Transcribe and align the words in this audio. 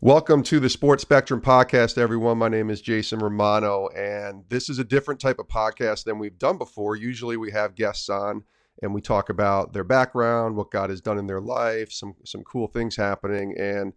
Welcome 0.00 0.44
to 0.44 0.60
the 0.60 0.70
Sports 0.70 1.02
Spectrum 1.02 1.40
podcast, 1.40 1.98
everyone. 1.98 2.38
My 2.38 2.48
name 2.48 2.70
is 2.70 2.80
Jason 2.80 3.18
Romano, 3.18 3.88
and 3.88 4.44
this 4.48 4.68
is 4.68 4.78
a 4.78 4.84
different 4.84 5.20
type 5.20 5.40
of 5.40 5.48
podcast 5.48 6.04
than 6.04 6.20
we've 6.20 6.38
done 6.38 6.56
before. 6.56 6.94
Usually, 6.94 7.36
we 7.36 7.50
have 7.50 7.74
guests 7.74 8.08
on 8.08 8.44
and 8.80 8.94
we 8.94 9.00
talk 9.00 9.28
about 9.28 9.72
their 9.72 9.82
background, 9.82 10.54
what 10.54 10.70
God 10.70 10.90
has 10.90 11.00
done 11.00 11.18
in 11.18 11.26
their 11.26 11.40
life, 11.40 11.90
some 11.90 12.14
some 12.24 12.44
cool 12.44 12.68
things 12.68 12.94
happening, 12.94 13.56
and 13.58 13.92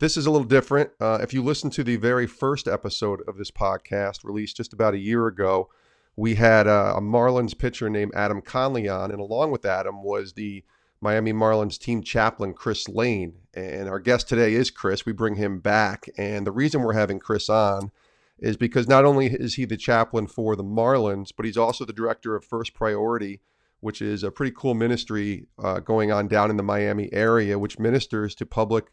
this 0.00 0.16
is 0.16 0.26
a 0.26 0.30
little 0.32 0.44
different. 0.44 0.90
Uh, 1.00 1.20
if 1.22 1.32
you 1.32 1.40
listen 1.40 1.70
to 1.70 1.84
the 1.84 1.96
very 1.98 2.26
first 2.26 2.66
episode 2.66 3.20
of 3.28 3.36
this 3.36 3.52
podcast, 3.52 4.24
released 4.24 4.56
just 4.56 4.72
about 4.72 4.94
a 4.94 4.98
year 4.98 5.28
ago, 5.28 5.70
we 6.16 6.34
had 6.34 6.66
a, 6.66 6.96
a 6.96 7.00
Marlins 7.00 7.56
pitcher 7.56 7.88
named 7.88 8.10
Adam 8.16 8.42
Conley 8.42 8.88
on, 8.88 9.12
and 9.12 9.20
along 9.20 9.52
with 9.52 9.64
Adam 9.64 10.02
was 10.02 10.32
the 10.32 10.64
Miami 11.04 11.34
Marlins 11.34 11.78
team 11.78 12.02
chaplain, 12.02 12.54
Chris 12.54 12.88
Lane. 12.88 13.34
And 13.52 13.90
our 13.90 14.00
guest 14.00 14.26
today 14.26 14.54
is 14.54 14.70
Chris. 14.70 15.04
We 15.04 15.12
bring 15.12 15.34
him 15.34 15.60
back. 15.60 16.08
And 16.16 16.46
the 16.46 16.50
reason 16.50 16.80
we're 16.80 16.94
having 16.94 17.18
Chris 17.18 17.50
on 17.50 17.90
is 18.38 18.56
because 18.56 18.88
not 18.88 19.04
only 19.04 19.26
is 19.26 19.54
he 19.54 19.66
the 19.66 19.76
chaplain 19.76 20.26
for 20.26 20.56
the 20.56 20.64
Marlins, 20.64 21.30
but 21.36 21.44
he's 21.44 21.58
also 21.58 21.84
the 21.84 21.92
director 21.92 22.34
of 22.34 22.42
First 22.42 22.72
Priority, 22.72 23.42
which 23.80 24.00
is 24.00 24.24
a 24.24 24.30
pretty 24.30 24.52
cool 24.56 24.72
ministry 24.72 25.46
uh, 25.62 25.80
going 25.80 26.10
on 26.10 26.26
down 26.26 26.48
in 26.48 26.56
the 26.56 26.62
Miami 26.62 27.12
area, 27.12 27.58
which 27.58 27.78
ministers 27.78 28.34
to 28.36 28.46
public 28.46 28.86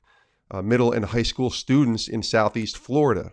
uh, 0.51 0.61
middle 0.61 0.91
and 0.91 1.05
high 1.05 1.23
school 1.23 1.49
students 1.49 2.09
in 2.09 2.21
Southeast 2.21 2.77
Florida. 2.77 3.31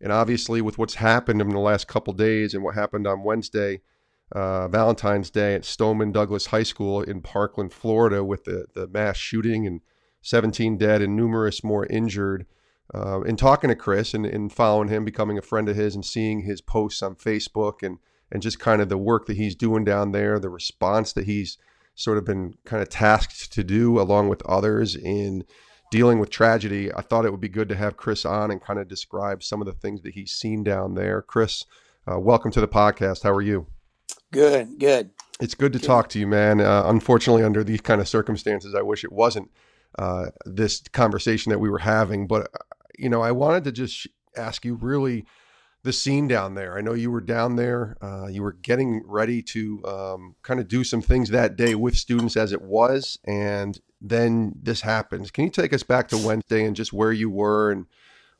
And 0.00 0.12
obviously, 0.12 0.62
with 0.62 0.78
what's 0.78 0.94
happened 0.94 1.42
in 1.42 1.50
the 1.50 1.58
last 1.58 1.88
couple 1.88 2.14
days 2.14 2.54
and 2.54 2.64
what 2.64 2.74
happened 2.74 3.06
on 3.06 3.22
Wednesday, 3.22 3.82
uh, 4.32 4.68
Valentine's 4.68 5.30
Day 5.30 5.54
at 5.54 5.64
Stoneman 5.64 6.12
Douglas 6.12 6.46
High 6.46 6.62
School 6.62 7.02
in 7.02 7.20
Parkland, 7.20 7.72
Florida, 7.72 8.24
with 8.24 8.44
the, 8.44 8.66
the 8.74 8.86
mass 8.86 9.16
shooting 9.16 9.66
and 9.66 9.80
17 10.22 10.76
dead 10.76 11.00
and 11.00 11.16
numerous 11.16 11.64
more 11.64 11.86
injured. 11.86 12.46
Uh, 12.94 13.20
and 13.20 13.38
talking 13.38 13.68
to 13.68 13.76
Chris 13.76 14.14
and, 14.14 14.24
and 14.24 14.52
following 14.52 14.88
him, 14.88 15.04
becoming 15.04 15.36
a 15.36 15.42
friend 15.42 15.68
of 15.68 15.76
his, 15.76 15.94
and 15.94 16.04
seeing 16.04 16.42
his 16.42 16.60
posts 16.60 17.02
on 17.02 17.14
Facebook 17.14 17.82
and 17.82 17.98
and 18.30 18.42
just 18.42 18.58
kind 18.58 18.82
of 18.82 18.88
the 18.88 18.98
work 18.98 19.26
that 19.26 19.36
he's 19.36 19.54
doing 19.54 19.84
down 19.84 20.12
there, 20.12 20.38
the 20.38 20.50
response 20.50 21.12
that 21.14 21.24
he's 21.24 21.56
sort 21.94 22.18
of 22.18 22.24
been 22.24 22.54
kind 22.64 22.82
of 22.82 22.88
tasked 22.88 23.52
to 23.52 23.64
do 23.64 24.00
along 24.00 24.28
with 24.28 24.44
others 24.46 24.94
in 24.94 25.44
dealing 25.90 26.18
with 26.18 26.30
tragedy. 26.30 26.92
I 26.92 27.00
thought 27.00 27.24
it 27.24 27.30
would 27.30 27.40
be 27.40 27.48
good 27.48 27.68
to 27.70 27.76
have 27.76 27.96
Chris 27.96 28.24
on 28.24 28.50
and 28.50 28.62
kind 28.62 28.78
of 28.78 28.88
describe 28.88 29.42
some 29.42 29.60
of 29.60 29.66
the 29.66 29.72
things 29.72 30.02
that 30.02 30.14
he's 30.14 30.32
seen 30.32 30.62
down 30.62 30.94
there. 30.94 31.22
Chris, 31.22 31.64
uh, 32.10 32.18
welcome 32.18 32.50
to 32.52 32.60
the 32.60 32.68
podcast. 32.68 33.22
How 33.22 33.32
are 33.32 33.42
you? 33.42 33.66
Good, 34.32 34.78
good. 34.78 35.10
It's 35.40 35.54
good 35.54 35.72
to 35.72 35.78
good. 35.78 35.86
talk 35.86 36.08
to 36.10 36.18
you, 36.18 36.26
man. 36.26 36.60
Uh, 36.60 36.84
unfortunately, 36.86 37.42
under 37.42 37.64
these 37.64 37.80
kind 37.80 38.00
of 38.00 38.08
circumstances, 38.08 38.74
I 38.74 38.82
wish 38.82 39.04
it 39.04 39.12
wasn't 39.12 39.50
uh, 39.98 40.26
this 40.44 40.82
conversation 40.92 41.50
that 41.50 41.58
we 41.58 41.70
were 41.70 41.78
having. 41.78 42.26
But 42.26 42.42
uh, 42.54 42.58
you 42.98 43.08
know, 43.08 43.22
I 43.22 43.32
wanted 43.32 43.64
to 43.64 43.72
just 43.72 44.06
ask 44.36 44.64
you 44.64 44.74
really 44.74 45.24
the 45.84 45.92
scene 45.92 46.28
down 46.28 46.54
there. 46.54 46.76
I 46.76 46.80
know 46.80 46.92
you 46.92 47.10
were 47.10 47.20
down 47.20 47.56
there. 47.56 47.96
Uh, 48.02 48.26
you 48.26 48.42
were 48.42 48.52
getting 48.52 49.02
ready 49.06 49.42
to 49.42 49.84
um, 49.86 50.34
kind 50.42 50.60
of 50.60 50.68
do 50.68 50.84
some 50.84 51.00
things 51.00 51.30
that 51.30 51.56
day 51.56 51.74
with 51.74 51.96
students 51.96 52.36
as 52.36 52.52
it 52.52 52.62
was, 52.62 53.18
and 53.24 53.80
then 54.00 54.54
this 54.60 54.82
happens. 54.82 55.30
Can 55.30 55.44
you 55.44 55.50
take 55.50 55.72
us 55.72 55.82
back 55.82 56.08
to 56.08 56.18
Wednesday 56.18 56.64
and 56.64 56.76
just 56.76 56.92
where 56.92 57.12
you 57.12 57.30
were 57.30 57.70
and 57.70 57.86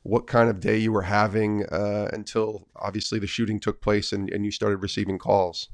what 0.03 0.27
kind 0.27 0.49
of 0.49 0.61
day 0.61 0.77
you 0.77 0.93
were 0.93 1.03
having 1.03 1.65
uh, 1.67 2.09
until 2.13 2.69
obviously 2.77 3.19
the 3.19 3.27
shooting 3.27 3.59
took 3.59 3.81
place 3.81 4.13
and, 4.13 4.31
and 4.31 4.45
you 4.45 4.51
started 4.51 4.79
receiving 4.79 5.19
calls? 5.19 5.69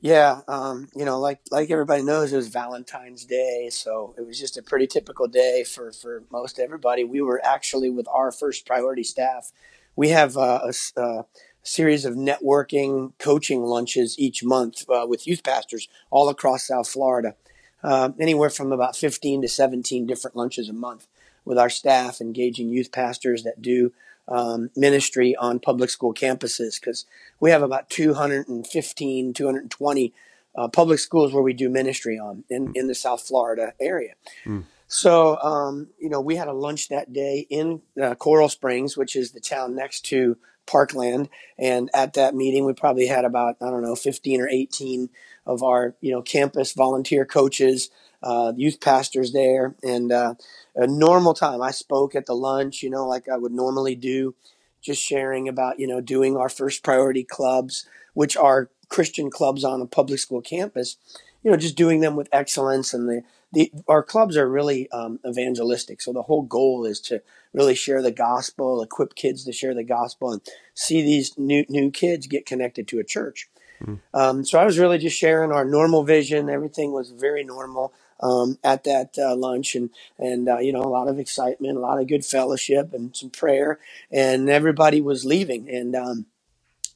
Yeah, 0.00 0.42
um, 0.46 0.88
you 0.94 1.04
know, 1.04 1.18
like 1.18 1.40
like 1.50 1.70
everybody 1.70 2.02
knows, 2.02 2.32
it 2.32 2.36
was 2.36 2.48
Valentine's 2.48 3.24
Day, 3.24 3.68
so 3.70 4.14
it 4.16 4.24
was 4.24 4.38
just 4.38 4.56
a 4.56 4.62
pretty 4.62 4.86
typical 4.86 5.26
day 5.26 5.64
for 5.64 5.90
for 5.90 6.22
most 6.30 6.60
everybody. 6.60 7.02
We 7.02 7.20
were 7.20 7.44
actually 7.44 7.90
with 7.90 8.06
our 8.08 8.30
first 8.30 8.64
priority 8.64 9.02
staff. 9.02 9.50
We 9.96 10.10
have 10.10 10.36
uh, 10.36 10.70
a, 10.96 11.00
a, 11.00 11.24
series 11.64 12.04
of 12.04 12.14
networking 12.14 13.12
coaching 13.18 13.64
lunches 13.64 14.16
each 14.18 14.44
month 14.44 14.88
uh, 14.88 15.04
with 15.06 15.26
youth 15.26 15.42
pastors 15.42 15.88
all 16.10 16.28
across 16.28 16.68
South 16.68 16.88
Florida, 16.88 17.34
uh, 17.82 18.10
anywhere 18.20 18.50
from 18.50 18.70
about 18.70 18.94
fifteen 18.94 19.42
to 19.42 19.48
seventeen 19.48 20.06
different 20.06 20.36
lunches 20.36 20.68
a 20.68 20.72
month 20.72 21.08
with 21.44 21.58
our 21.58 21.70
staff, 21.70 22.20
engaging 22.20 22.68
youth 22.68 22.92
pastors 22.92 23.42
that 23.42 23.60
do 23.60 23.92
um, 24.28 24.70
ministry 24.76 25.34
on 25.36 25.58
public 25.58 25.90
school 25.90 26.14
campuses 26.14 26.80
because 26.80 27.06
we 27.40 27.50
have 27.50 27.62
about 27.62 27.90
215, 27.90 29.32
220 29.32 30.14
uh, 30.56 30.68
public 30.68 30.98
schools 30.98 31.32
where 31.32 31.42
we 31.42 31.52
do 31.52 31.68
ministry 31.68 32.18
on 32.18 32.44
in, 32.48 32.72
in 32.74 32.88
the 32.88 32.94
South 32.94 33.22
Florida 33.22 33.72
area. 33.80 34.14
Mm. 34.44 34.64
So, 34.88 35.38
um, 35.42 35.88
you 35.98 36.08
know, 36.08 36.20
we 36.20 36.36
had 36.36 36.48
a 36.48 36.52
lunch 36.52 36.88
that 36.88 37.12
day 37.12 37.46
in 37.50 37.82
uh, 38.02 38.14
Coral 38.14 38.48
Springs, 38.48 38.96
which 38.96 39.14
is 39.16 39.32
the 39.32 39.40
town 39.40 39.74
next 39.74 40.00
to 40.06 40.38
Parkland. 40.66 41.28
And 41.58 41.90
at 41.92 42.14
that 42.14 42.34
meeting, 42.34 42.64
we 42.64 42.72
probably 42.72 43.06
had 43.06 43.24
about, 43.24 43.56
I 43.60 43.70
don't 43.70 43.82
know, 43.82 43.94
15 43.94 44.40
or 44.40 44.48
18 44.48 45.10
of 45.46 45.62
our, 45.62 45.94
you 46.00 46.10
know, 46.10 46.22
campus 46.22 46.72
volunteer 46.72 47.24
coaches, 47.24 47.90
uh, 48.22 48.52
youth 48.56 48.80
pastors 48.80 49.32
there. 49.32 49.74
And 49.82 50.12
uh, 50.12 50.34
a 50.74 50.86
normal 50.86 51.34
time, 51.34 51.62
I 51.62 51.70
spoke 51.70 52.14
at 52.14 52.26
the 52.26 52.34
lunch, 52.34 52.82
you 52.82 52.90
know, 52.90 53.06
like 53.06 53.28
I 53.28 53.36
would 53.36 53.52
normally 53.52 53.94
do, 53.94 54.34
just 54.80 55.02
sharing 55.02 55.48
about, 55.48 55.78
you 55.78 55.86
know, 55.86 56.00
doing 56.00 56.36
our 56.36 56.48
first 56.48 56.82
priority 56.82 57.24
clubs, 57.24 57.86
which 58.14 58.36
are 58.36 58.70
Christian 58.88 59.30
clubs 59.30 59.64
on 59.64 59.80
a 59.80 59.86
public 59.86 60.18
school 60.18 60.40
campus, 60.40 60.96
you 61.42 61.50
know, 61.50 61.56
just 61.56 61.76
doing 61.76 62.00
them 62.00 62.16
with 62.16 62.28
excellence. 62.32 62.94
And 62.94 63.08
the, 63.08 63.22
the 63.52 63.72
our 63.86 64.02
clubs 64.02 64.36
are 64.36 64.48
really 64.48 64.90
um, 64.90 65.20
evangelistic. 65.26 66.00
So 66.00 66.12
the 66.12 66.22
whole 66.22 66.42
goal 66.42 66.84
is 66.84 67.00
to 67.02 67.22
really 67.52 67.74
share 67.74 68.02
the 68.02 68.10
gospel, 68.10 68.82
equip 68.82 69.14
kids 69.14 69.44
to 69.44 69.52
share 69.52 69.74
the 69.74 69.84
gospel, 69.84 70.32
and 70.32 70.42
see 70.74 71.02
these 71.02 71.36
new 71.38 71.64
new 71.68 71.90
kids 71.90 72.26
get 72.26 72.46
connected 72.46 72.88
to 72.88 72.98
a 72.98 73.04
church. 73.04 73.48
Mm. 73.82 74.00
Um, 74.12 74.44
so 74.44 74.58
I 74.58 74.64
was 74.64 74.78
really 74.78 74.98
just 74.98 75.16
sharing 75.16 75.52
our 75.52 75.64
normal 75.64 76.04
vision. 76.04 76.50
Everything 76.50 76.92
was 76.92 77.10
very 77.10 77.44
normal 77.44 77.92
um, 78.20 78.58
at 78.64 78.84
that 78.84 79.16
uh, 79.18 79.36
lunch, 79.36 79.74
and 79.74 79.90
and 80.18 80.48
uh, 80.48 80.58
you 80.58 80.72
know 80.72 80.82
a 80.82 80.88
lot 80.88 81.08
of 81.08 81.18
excitement, 81.18 81.76
a 81.76 81.80
lot 81.80 82.00
of 82.00 82.08
good 82.08 82.24
fellowship, 82.24 82.92
and 82.92 83.16
some 83.16 83.30
prayer, 83.30 83.78
and 84.10 84.48
everybody 84.48 85.00
was 85.00 85.24
leaving, 85.24 85.68
and 85.68 85.94
um, 85.94 86.26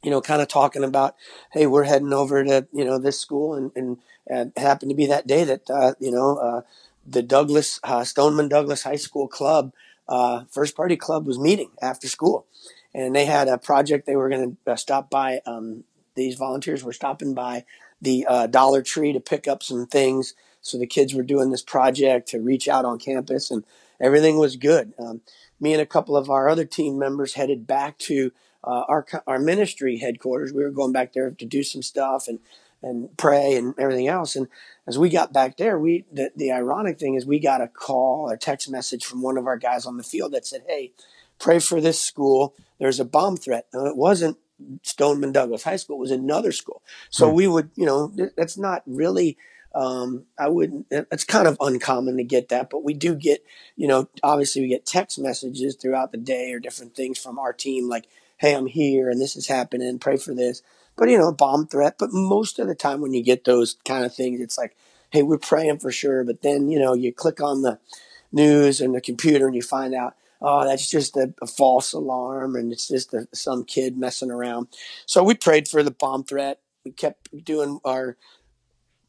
you 0.03 0.11
know, 0.11 0.21
kind 0.21 0.43
of 0.43 0.49
talking 0.49 0.85
about, 0.85 1.15
hey, 1.53 1.67
we're 1.67 1.85
heading 1.85 2.13
over 2.13 2.43
to 2.45 2.67
you 2.73 2.85
know 2.85 2.99
this 2.99 3.21
school, 3.21 3.55
and 3.55 3.71
and, 3.77 3.99
and 4.27 4.53
happened 4.57 4.91
to 4.91 4.97
be 4.97 5.07
that 5.07 5.27
day 5.27 5.45
that 5.45 5.71
uh, 5.71 5.95
you 6.01 6.11
know 6.11 6.37
uh, 6.37 6.63
the 7.07 7.23
Douglas 7.23 7.81
uh, 7.85 8.05
Stoneman 8.05 8.49
Douglas 8.49 8.83
High 8.83 8.97
School 8.97 9.29
Club 9.29 9.73
uh, 10.09 10.45
First 10.51 10.75
Priority 10.75 10.97
Club 10.97 11.27
was 11.27 11.39
meeting 11.39 11.71
after 11.81 12.09
school, 12.09 12.47
and 12.95 13.15
they 13.15 13.27
had 13.27 13.49
a 13.49 13.59
project 13.59 14.07
they 14.07 14.17
were 14.17 14.29
going 14.29 14.57
to 14.67 14.77
stop 14.77 15.09
by. 15.09 15.41
Um, 15.47 15.85
these 16.15 16.35
volunteers 16.35 16.85
were 16.85 16.93
stopping 16.93 17.33
by 17.33 17.65
the 18.03 18.27
Dollar 18.51 18.83
Tree 18.83 19.13
to 19.13 19.21
pick 19.21 19.49
up 19.49 19.63
some 19.63 19.87
things 19.87 20.35
so 20.63 20.79
the 20.79 20.87
kids 20.87 21.13
were 21.13 21.23
doing 21.23 21.51
this 21.51 21.63
project 21.63 22.29
to 22.29 22.41
reach 22.41 22.69
out 22.69 22.85
on 22.85 22.99
campus, 22.99 23.51
and 23.51 23.65
everything 24.01 24.39
was 24.39 24.57
good. 24.57 24.95
Um, 24.99 25.21
me 25.61 25.73
and 25.73 25.83
a 25.83 25.87
couple 25.87 26.17
of 26.17 26.31
our 26.31 26.49
other 26.49 26.65
team 26.65 26.99
members 26.99 27.35
headed 27.35 27.67
back 27.67 27.99
to 27.99 28.33
uh, 28.65 28.85
our 28.89 29.07
our 29.27 29.39
ministry 29.39 29.99
headquarters. 29.99 30.53
We 30.53 30.63
were 30.63 30.71
going 30.71 30.93
back 30.93 31.13
there 31.13 31.31
to 31.31 31.45
do 31.45 31.63
some 31.63 31.83
stuff 31.83 32.29
and 32.29 32.39
and 32.83 33.17
pray 33.17 33.55
and 33.57 33.75
everything 33.79 34.09
else. 34.09 34.35
And 34.35 34.49
as 34.87 34.99
we 34.99 35.09
got 35.09 35.33
back 35.33 35.57
there, 35.57 35.79
we 35.79 36.05
the, 36.13 36.31
the 36.37 36.53
ironic 36.53 36.99
thing 36.99 37.15
is 37.15 37.25
we 37.25 37.39
got 37.39 37.61
a 37.61 37.69
call, 37.69 38.31
or 38.31 38.37
text 38.37 38.71
message 38.71 39.05
from 39.05 39.23
one 39.23 39.39
of 39.39 39.47
our 39.47 39.57
guys 39.57 39.87
on 39.87 39.97
the 39.97 40.03
field 40.03 40.33
that 40.33 40.47
said, 40.47 40.65
"Hey, 40.67 40.93
pray 41.39 41.59
for 41.59 41.81
this 41.81 42.01
school. 42.01 42.55
There's 42.79 43.01
a 43.01 43.05
bomb 43.05 43.37
threat." 43.37 43.67
Now, 43.73 43.87
it 43.87 43.97
wasn't 43.97 44.39
Stoneman 44.83 45.33
Douglas 45.33 45.65
High 45.65 45.77
School; 45.77 45.97
it 45.97 46.01
was 46.01 46.11
another 46.11 46.53
school. 46.53 46.83
So 47.11 47.29
hmm. 47.29 47.37
we 47.37 47.49
would, 47.49 47.71
you 47.77 47.87
know, 47.87 48.13
that's 48.37 48.59
not 48.59 48.83
really 48.87 49.39
um, 49.75 50.25
I 50.39 50.49
wouldn't, 50.49 50.87
it's 50.91 51.25
kind 51.25 51.47
of 51.47 51.57
uncommon 51.61 52.17
to 52.17 52.25
get 52.25 52.49
that, 52.51 52.71
but 52.71 52.85
we 52.85 52.95
do 52.95 53.15
get, 53.15 53.45
you 53.77 53.89
know, 53.89 54.09
obviously 54.23 54.63
we 54.63 54.69
get 54.69 54.87
text 54.87 55.19
messages 55.19 55.77
throughout 55.77 56.13
the 56.13 56.19
day 56.19 56.53
or 56.53 56.59
different 56.61 56.95
things 56.95 57.19
from 57.19 57.39
our 57.39 57.53
team 57.53 57.89
like, 57.89 58.07
hey, 58.39 58.55
I'm 58.55 58.67
here 58.67 59.09
and 59.09 59.21
this 59.21 59.37
is 59.37 59.47
happening, 59.47 59.99
pray 59.99 60.17
for 60.17 60.35
this. 60.35 60.63
But, 60.97 61.09
you 61.09 61.17
know, 61.17 61.33
bomb 61.33 61.67
threat. 61.67 61.95
But 61.99 62.13
most 62.13 62.59
of 62.59 62.67
the 62.67 62.75
time 62.75 63.01
when 63.01 63.15
you 63.15 63.23
get 63.23 63.45
those 63.45 63.77
kind 63.87 64.05
of 64.05 64.15
things, 64.15 64.41
it's 64.41 64.59
like, 64.59 64.77
hey, 65.11 65.23
we're 65.23 65.39
praying 65.39 65.79
for 65.79 65.91
sure. 65.91 66.23
But 66.25 66.43
then, 66.43 66.69
you 66.69 66.79
know, 66.79 66.93
you 66.93 67.13
click 67.13 67.41
on 67.41 67.63
the 67.63 67.79
news 68.31 68.81
and 68.81 68.95
the 68.95 69.01
computer 69.01 69.47
and 69.47 69.55
you 69.55 69.63
find 69.63 69.95
out, 69.95 70.17
oh, 70.43 70.65
that's 70.67 70.91
just 70.91 71.17
a, 71.17 71.33
a 71.41 71.47
false 71.47 71.93
alarm 71.93 72.57
and 72.57 72.73
it's 72.73 72.89
just 72.89 73.15
a, 73.15 73.29
some 73.33 73.65
kid 73.65 73.97
messing 73.97 74.31
around. 74.31 74.69
So 75.07 75.23
we 75.23 75.35
prayed 75.35 75.69
for 75.69 75.83
the 75.83 75.91
bomb 75.91 76.25
threat. 76.25 76.61
We 76.85 76.91
kept 76.91 77.45
doing 77.45 77.81
our 77.85 78.17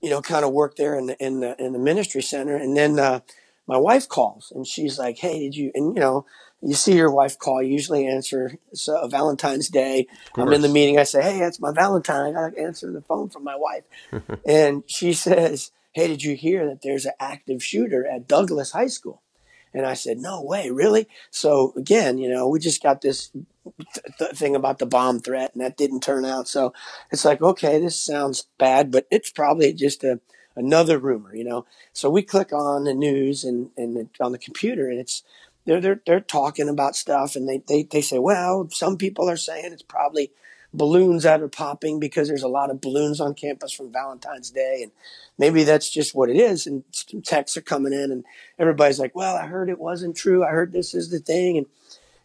you 0.03 0.09
know, 0.09 0.21
kind 0.21 0.43
of 0.43 0.51
work 0.51 0.75
there 0.75 0.95
in 0.95 1.07
the 1.07 1.25
in 1.25 1.39
the 1.39 1.55
in 1.63 1.71
the 1.71 1.79
ministry 1.79 2.21
center, 2.21 2.57
and 2.57 2.75
then 2.75 2.99
uh, 2.99 3.21
my 3.67 3.77
wife 3.77 4.09
calls 4.09 4.51
and 4.53 4.67
she's 4.67 4.99
like, 4.99 5.17
"Hey, 5.17 5.39
did 5.39 5.55
you?" 5.55 5.71
And 5.73 5.95
you 5.95 6.01
know, 6.01 6.25
you 6.61 6.73
see 6.73 6.97
your 6.97 7.09
wife 7.09 7.39
call. 7.39 7.63
You 7.63 7.71
usually 7.71 8.05
answer 8.05 8.57
so 8.73 9.07
Valentine's 9.07 9.69
Day. 9.69 10.07
I'm 10.35 10.51
in 10.51 10.61
the 10.61 10.67
meeting. 10.67 10.99
I 10.99 11.03
say, 11.03 11.23
"Hey, 11.23 11.39
that's 11.39 11.61
my 11.61 11.71
Valentine." 11.71 12.35
I 12.35 12.49
got 12.49 12.55
to 12.55 12.61
answer 12.61 12.91
the 12.91 13.01
phone 13.01 13.29
from 13.29 13.45
my 13.45 13.55
wife, 13.55 13.85
and 14.45 14.83
she 14.87 15.13
says, 15.27 15.71
"Hey, 15.93 16.07
did 16.07 16.21
you 16.21 16.35
hear 16.35 16.67
that 16.67 16.81
there's 16.81 17.05
an 17.05 17.13
active 17.17 17.63
shooter 17.63 18.05
at 18.05 18.27
Douglas 18.27 18.71
High 18.71 18.87
School?" 18.87 19.21
And 19.73 19.87
I 19.87 19.95
said, 19.95 20.19
no 20.19 20.39
way, 20.43 20.69
really? 20.69 21.07
So 21.31 21.73
again, 21.75 22.19
you 22.19 22.29
know, 22.29 22.47
we 22.47 22.59
just 22.59 22.83
got 22.83 23.01
this 23.01 23.31
th- 24.17 24.31
thing 24.31 24.55
about 24.55 24.79
the 24.79 24.85
bomb 24.85 25.19
threat 25.19 25.53
and 25.53 25.63
that 25.63 25.77
didn't 25.77 26.01
turn 26.01 26.25
out. 26.25 26.47
So 26.47 26.73
it's 27.11 27.25
like, 27.25 27.41
okay, 27.41 27.79
this 27.79 27.99
sounds 27.99 28.47
bad, 28.57 28.91
but 28.91 29.07
it's 29.11 29.29
probably 29.29 29.73
just 29.73 30.03
a, 30.03 30.19
another 30.55 30.97
rumor, 30.99 31.35
you 31.35 31.43
know? 31.43 31.65
So 31.93 32.09
we 32.09 32.21
click 32.23 32.51
on 32.53 32.83
the 32.83 32.93
news 32.93 33.43
and, 33.43 33.69
and 33.77 34.09
on 34.19 34.31
the 34.31 34.37
computer 34.37 34.89
and 34.89 34.99
it's, 34.99 35.23
they're, 35.65 35.79
they're, 35.79 36.01
they're 36.05 36.19
talking 36.19 36.69
about 36.69 36.95
stuff 36.95 37.35
and 37.35 37.47
they, 37.47 37.63
they, 37.67 37.83
they 37.83 38.01
say, 38.01 38.19
well, 38.19 38.67
some 38.71 38.97
people 38.97 39.29
are 39.29 39.37
saying 39.37 39.71
it's 39.71 39.81
probably 39.81 40.31
balloons 40.73 41.23
that 41.23 41.41
are 41.41 41.47
popping 41.47 41.99
because 41.99 42.27
there's 42.27 42.43
a 42.43 42.47
lot 42.47 42.71
of 42.71 42.81
balloons 42.81 43.21
on 43.21 43.33
campus 43.33 43.71
from 43.71 43.91
Valentine's 43.91 44.49
Day. 44.49 44.81
And 44.83 44.91
maybe 45.37 45.63
that's 45.63 45.89
just 45.89 46.15
what 46.15 46.29
it 46.29 46.35
is. 46.35 46.67
And 46.67 46.83
texts 47.23 47.55
are 47.55 47.61
coming 47.61 47.93
in 47.93 48.11
and 48.11 48.25
everybody's 48.59 48.99
like, 48.99 49.15
well, 49.15 49.35
I 49.35 49.45
heard 49.45 49.69
it 49.69 49.79
wasn't 49.79 50.17
true. 50.17 50.43
I 50.43 50.49
heard 50.49 50.73
this 50.73 50.93
is 50.93 51.09
the 51.09 51.19
thing. 51.19 51.57
And, 51.57 51.67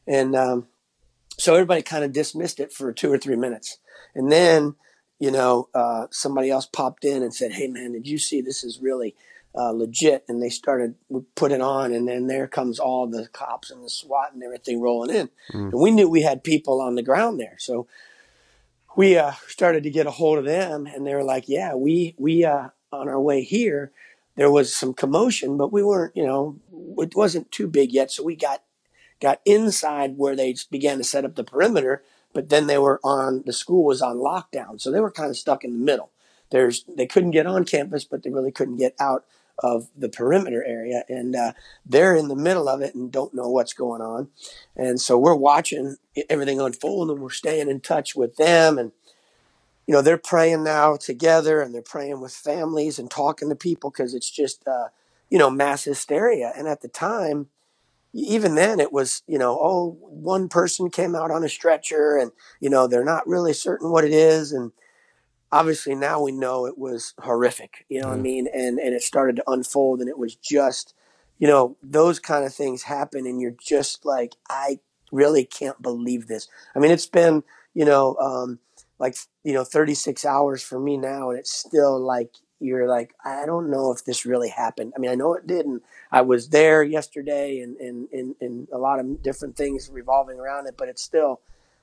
and, 0.06 0.34
um, 0.34 0.66
so 1.38 1.54
everybody 1.54 1.82
kind 1.82 2.04
of 2.04 2.12
dismissed 2.12 2.60
it 2.60 2.72
for 2.72 2.92
two 2.92 3.12
or 3.12 3.18
three 3.18 3.36
minutes. 3.36 3.78
And 4.14 4.30
then, 4.30 4.74
you 5.18 5.30
know, 5.30 5.68
uh, 5.74 6.06
somebody 6.10 6.50
else 6.50 6.66
popped 6.66 7.04
in 7.04 7.22
and 7.22 7.34
said, 7.34 7.52
Hey 7.52 7.68
man, 7.68 7.92
did 7.92 8.06
you 8.06 8.18
see 8.18 8.40
this 8.40 8.64
is 8.64 8.80
really, 8.80 9.14
uh, 9.54 9.70
legit? 9.70 10.24
And 10.28 10.42
they 10.42 10.50
started, 10.50 10.94
we 11.08 11.22
put 11.34 11.52
it 11.52 11.60
on 11.60 11.92
and 11.92 12.06
then 12.08 12.26
there 12.26 12.46
comes 12.46 12.78
all 12.78 13.06
the 13.06 13.28
cops 13.28 13.70
and 13.70 13.84
the 13.84 13.90
SWAT 13.90 14.32
and 14.34 14.42
everything 14.42 14.80
rolling 14.80 15.14
in. 15.14 15.30
Mm. 15.52 15.72
And 15.72 15.80
we 15.80 15.90
knew 15.90 16.08
we 16.08 16.22
had 16.22 16.44
people 16.44 16.80
on 16.80 16.94
the 16.94 17.02
ground 17.02 17.40
there. 17.40 17.56
So 17.58 17.86
we 18.96 19.16
uh, 19.16 19.32
started 19.46 19.84
to 19.84 19.90
get 19.90 20.08
a 20.08 20.10
hold 20.10 20.38
of 20.38 20.44
them, 20.44 20.86
and 20.86 21.06
they 21.06 21.14
were 21.14 21.22
like, 21.22 21.48
"Yeah, 21.48 21.74
we 21.74 22.16
we 22.18 22.44
uh, 22.44 22.70
on 22.90 23.08
our 23.08 23.20
way 23.20 23.42
here, 23.42 23.92
there 24.34 24.50
was 24.50 24.74
some 24.74 24.94
commotion, 24.94 25.56
but 25.56 25.72
we 25.72 25.82
weren't, 25.82 26.16
you 26.16 26.26
know, 26.26 26.58
it 26.98 27.14
wasn't 27.14 27.50
too 27.50 27.66
big 27.66 27.92
yet. 27.92 28.10
So 28.10 28.22
we 28.22 28.36
got 28.36 28.62
got 29.20 29.40
inside 29.44 30.16
where 30.16 30.36
they 30.36 30.54
began 30.70 30.98
to 30.98 31.04
set 31.04 31.24
up 31.24 31.34
the 31.34 31.44
perimeter, 31.44 32.02
but 32.32 32.48
then 32.48 32.66
they 32.66 32.78
were 32.78 33.00
on 33.02 33.42
the 33.46 33.52
school 33.52 33.84
was 33.84 34.02
on 34.02 34.16
lockdown, 34.16 34.80
so 34.80 34.90
they 34.90 35.00
were 35.00 35.10
kind 35.10 35.30
of 35.30 35.36
stuck 35.36 35.64
in 35.64 35.72
the 35.72 35.84
middle. 35.84 36.10
There's 36.50 36.84
they 36.84 37.06
couldn't 37.06 37.32
get 37.32 37.46
on 37.46 37.64
campus, 37.64 38.04
but 38.04 38.22
they 38.22 38.30
really 38.30 38.52
couldn't 38.52 38.76
get 38.76 38.94
out 39.00 39.24
of 39.58 39.88
the 39.96 40.08
perimeter 40.08 40.64
area, 40.64 41.04
and 41.08 41.34
uh, 41.34 41.52
they're 41.84 42.14
in 42.14 42.28
the 42.28 42.36
middle 42.36 42.68
of 42.68 42.80
it 42.80 42.94
and 42.94 43.10
don't 43.10 43.34
know 43.34 43.48
what's 43.48 43.72
going 43.72 44.00
on. 44.00 44.28
And 44.76 45.00
so 45.00 45.18
we're 45.18 45.34
watching 45.34 45.96
everything 46.30 46.60
unfold, 46.60 47.10
and 47.10 47.20
we're 47.20 47.30
staying 47.30 47.68
in 47.68 47.80
touch 47.80 48.14
with 48.14 48.36
them. 48.36 48.78
And 48.78 48.92
you 49.86 49.94
know, 49.94 50.02
they're 50.02 50.18
praying 50.18 50.64
now 50.64 50.96
together, 50.96 51.60
and 51.60 51.74
they're 51.74 51.82
praying 51.82 52.20
with 52.20 52.32
families 52.32 52.98
and 52.98 53.10
talking 53.10 53.48
to 53.48 53.56
people 53.56 53.90
because 53.90 54.14
it's 54.14 54.30
just 54.30 54.66
uh, 54.68 54.88
you 55.28 55.38
know 55.38 55.50
mass 55.50 55.84
hysteria. 55.84 56.52
And 56.56 56.68
at 56.68 56.82
the 56.82 56.88
time, 56.88 57.48
even 58.12 58.54
then, 58.54 58.80
it 58.80 58.92
was 58.92 59.22
you 59.26 59.38
know, 59.38 59.58
oh, 59.60 59.96
one 60.00 60.48
person 60.48 60.90
came 60.90 61.14
out 61.14 61.30
on 61.30 61.44
a 61.44 61.48
stretcher, 61.48 62.16
and 62.16 62.32
you 62.60 62.70
know, 62.70 62.86
they're 62.86 63.04
not 63.04 63.26
really 63.26 63.52
certain 63.52 63.90
what 63.90 64.04
it 64.04 64.12
is, 64.12 64.52
and 64.52 64.72
obviously 65.50 65.94
now 65.94 66.20
we 66.20 66.32
know 66.32 66.66
it 66.66 66.78
was 66.78 67.14
horrific, 67.20 67.86
you 67.88 68.00
know 68.00 68.08
what 68.08 68.18
I 68.18 68.20
mean? 68.20 68.48
And, 68.52 68.78
and 68.78 68.94
it 68.94 69.02
started 69.02 69.36
to 69.36 69.50
unfold 69.50 70.00
and 70.00 70.08
it 70.08 70.18
was 70.18 70.34
just, 70.34 70.94
you 71.38 71.48
know, 71.48 71.76
those 71.82 72.18
kind 72.18 72.44
of 72.44 72.54
things 72.54 72.82
happen 72.82 73.26
and 73.26 73.40
you're 73.40 73.56
just 73.60 74.04
like, 74.04 74.34
I 74.48 74.80
really 75.10 75.44
can't 75.44 75.80
believe 75.80 76.26
this. 76.26 76.48
I 76.74 76.78
mean, 76.78 76.90
it's 76.90 77.06
been, 77.06 77.42
you 77.74 77.84
know, 77.84 78.16
um, 78.16 78.58
like, 78.98 79.16
you 79.42 79.52
know, 79.52 79.64
36 79.64 80.24
hours 80.24 80.62
for 80.62 80.78
me 80.78 80.96
now 80.96 81.30
and 81.30 81.38
it's 81.38 81.52
still 81.52 81.98
like, 81.98 82.34
you're 82.60 82.88
like, 82.88 83.14
I 83.24 83.46
don't 83.46 83.70
know 83.70 83.92
if 83.92 84.04
this 84.04 84.26
really 84.26 84.48
happened. 84.48 84.92
I 84.96 84.98
mean, 84.98 85.10
I 85.10 85.14
know 85.14 85.34
it 85.34 85.46
didn't. 85.46 85.82
I 86.10 86.22
was 86.22 86.48
there 86.48 86.82
yesterday 86.82 87.60
and, 87.60 87.76
and, 87.76 88.08
and, 88.12 88.34
and 88.40 88.68
a 88.72 88.78
lot 88.78 88.98
of 88.98 89.22
different 89.22 89.56
things 89.56 89.90
revolving 89.92 90.38
around 90.40 90.66
it, 90.66 90.76
but 90.76 90.88
it's 90.88 91.02
still, 91.02 91.40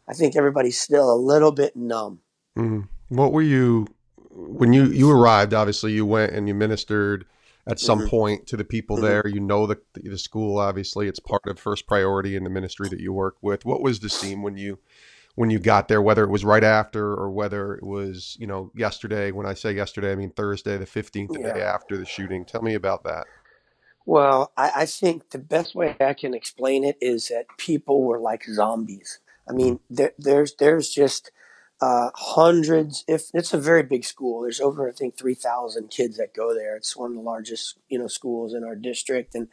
I 0.07 0.13
think 0.13 0.35
everybody's 0.35 0.79
still 0.79 1.11
a 1.11 1.15
little 1.15 1.51
bit 1.51 1.75
numb. 1.75 2.19
Mm-hmm. 2.57 2.81
What 3.09 3.31
were 3.31 3.41
you 3.41 3.87
when 4.31 4.73
you 4.73 4.85
you 4.85 5.09
arrived? 5.09 5.53
Obviously, 5.53 5.93
you 5.93 6.05
went 6.05 6.33
and 6.33 6.47
you 6.47 6.53
ministered 6.53 7.25
at 7.67 7.79
some 7.79 7.99
mm-hmm. 7.99 8.09
point 8.09 8.47
to 8.47 8.57
the 8.57 8.63
people 8.63 8.97
mm-hmm. 8.97 9.05
there. 9.05 9.27
You 9.27 9.39
know 9.39 9.67
the 9.67 9.79
the 9.93 10.17
school. 10.17 10.57
Obviously, 10.57 11.07
it's 11.07 11.19
part 11.19 11.43
of 11.47 11.59
first 11.59 11.87
priority 11.87 12.35
in 12.35 12.43
the 12.43 12.49
ministry 12.49 12.89
that 12.89 12.99
you 12.99 13.13
work 13.13 13.37
with. 13.41 13.65
What 13.65 13.81
was 13.81 13.99
the 13.99 14.09
scene 14.09 14.41
when 14.41 14.57
you 14.57 14.79
when 15.35 15.49
you 15.49 15.59
got 15.59 15.87
there? 15.87 16.01
Whether 16.01 16.23
it 16.23 16.29
was 16.29 16.43
right 16.43 16.63
after 16.63 17.13
or 17.13 17.29
whether 17.29 17.75
it 17.75 17.83
was 17.83 18.35
you 18.39 18.47
know 18.47 18.71
yesterday. 18.75 19.31
When 19.31 19.45
I 19.45 19.53
say 19.53 19.73
yesterday, 19.73 20.11
I 20.11 20.15
mean 20.15 20.31
Thursday, 20.31 20.77
the 20.77 20.85
fifteenth, 20.85 21.31
the 21.31 21.41
yeah. 21.41 21.53
day 21.53 21.61
after 21.61 21.97
the 21.97 22.05
shooting. 22.05 22.45
Tell 22.45 22.61
me 22.61 22.73
about 22.73 23.03
that. 23.03 23.25
Well, 24.05 24.51
I, 24.55 24.71
I 24.75 24.85
think 24.85 25.31
the 25.31 25.39
best 25.39 25.73
way 25.73 25.95
I 25.99 26.13
can 26.13 26.33
explain 26.33 26.83
it 26.83 26.97
is 27.01 27.29
that 27.29 27.45
people 27.57 28.03
were 28.03 28.19
like 28.19 28.43
zombies. 28.43 29.19
I 29.47 29.53
mean, 29.53 29.75
mm-hmm. 29.75 29.95
there, 29.95 30.13
there's 30.17 30.55
there's 30.55 30.89
just 30.89 31.31
uh, 31.81 32.11
hundreds. 32.13 33.03
If 33.07 33.29
it's 33.33 33.53
a 33.53 33.59
very 33.59 33.83
big 33.83 34.05
school, 34.05 34.41
there's 34.41 34.61
over 34.61 34.87
I 34.87 34.91
think 34.91 35.17
three 35.17 35.33
thousand 35.33 35.89
kids 35.89 36.17
that 36.17 36.33
go 36.33 36.53
there. 36.53 36.75
It's 36.75 36.95
one 36.95 37.11
of 37.11 37.17
the 37.17 37.23
largest 37.23 37.77
you 37.89 37.99
know 37.99 38.07
schools 38.07 38.53
in 38.53 38.63
our 38.63 38.75
district, 38.75 39.35
and 39.35 39.47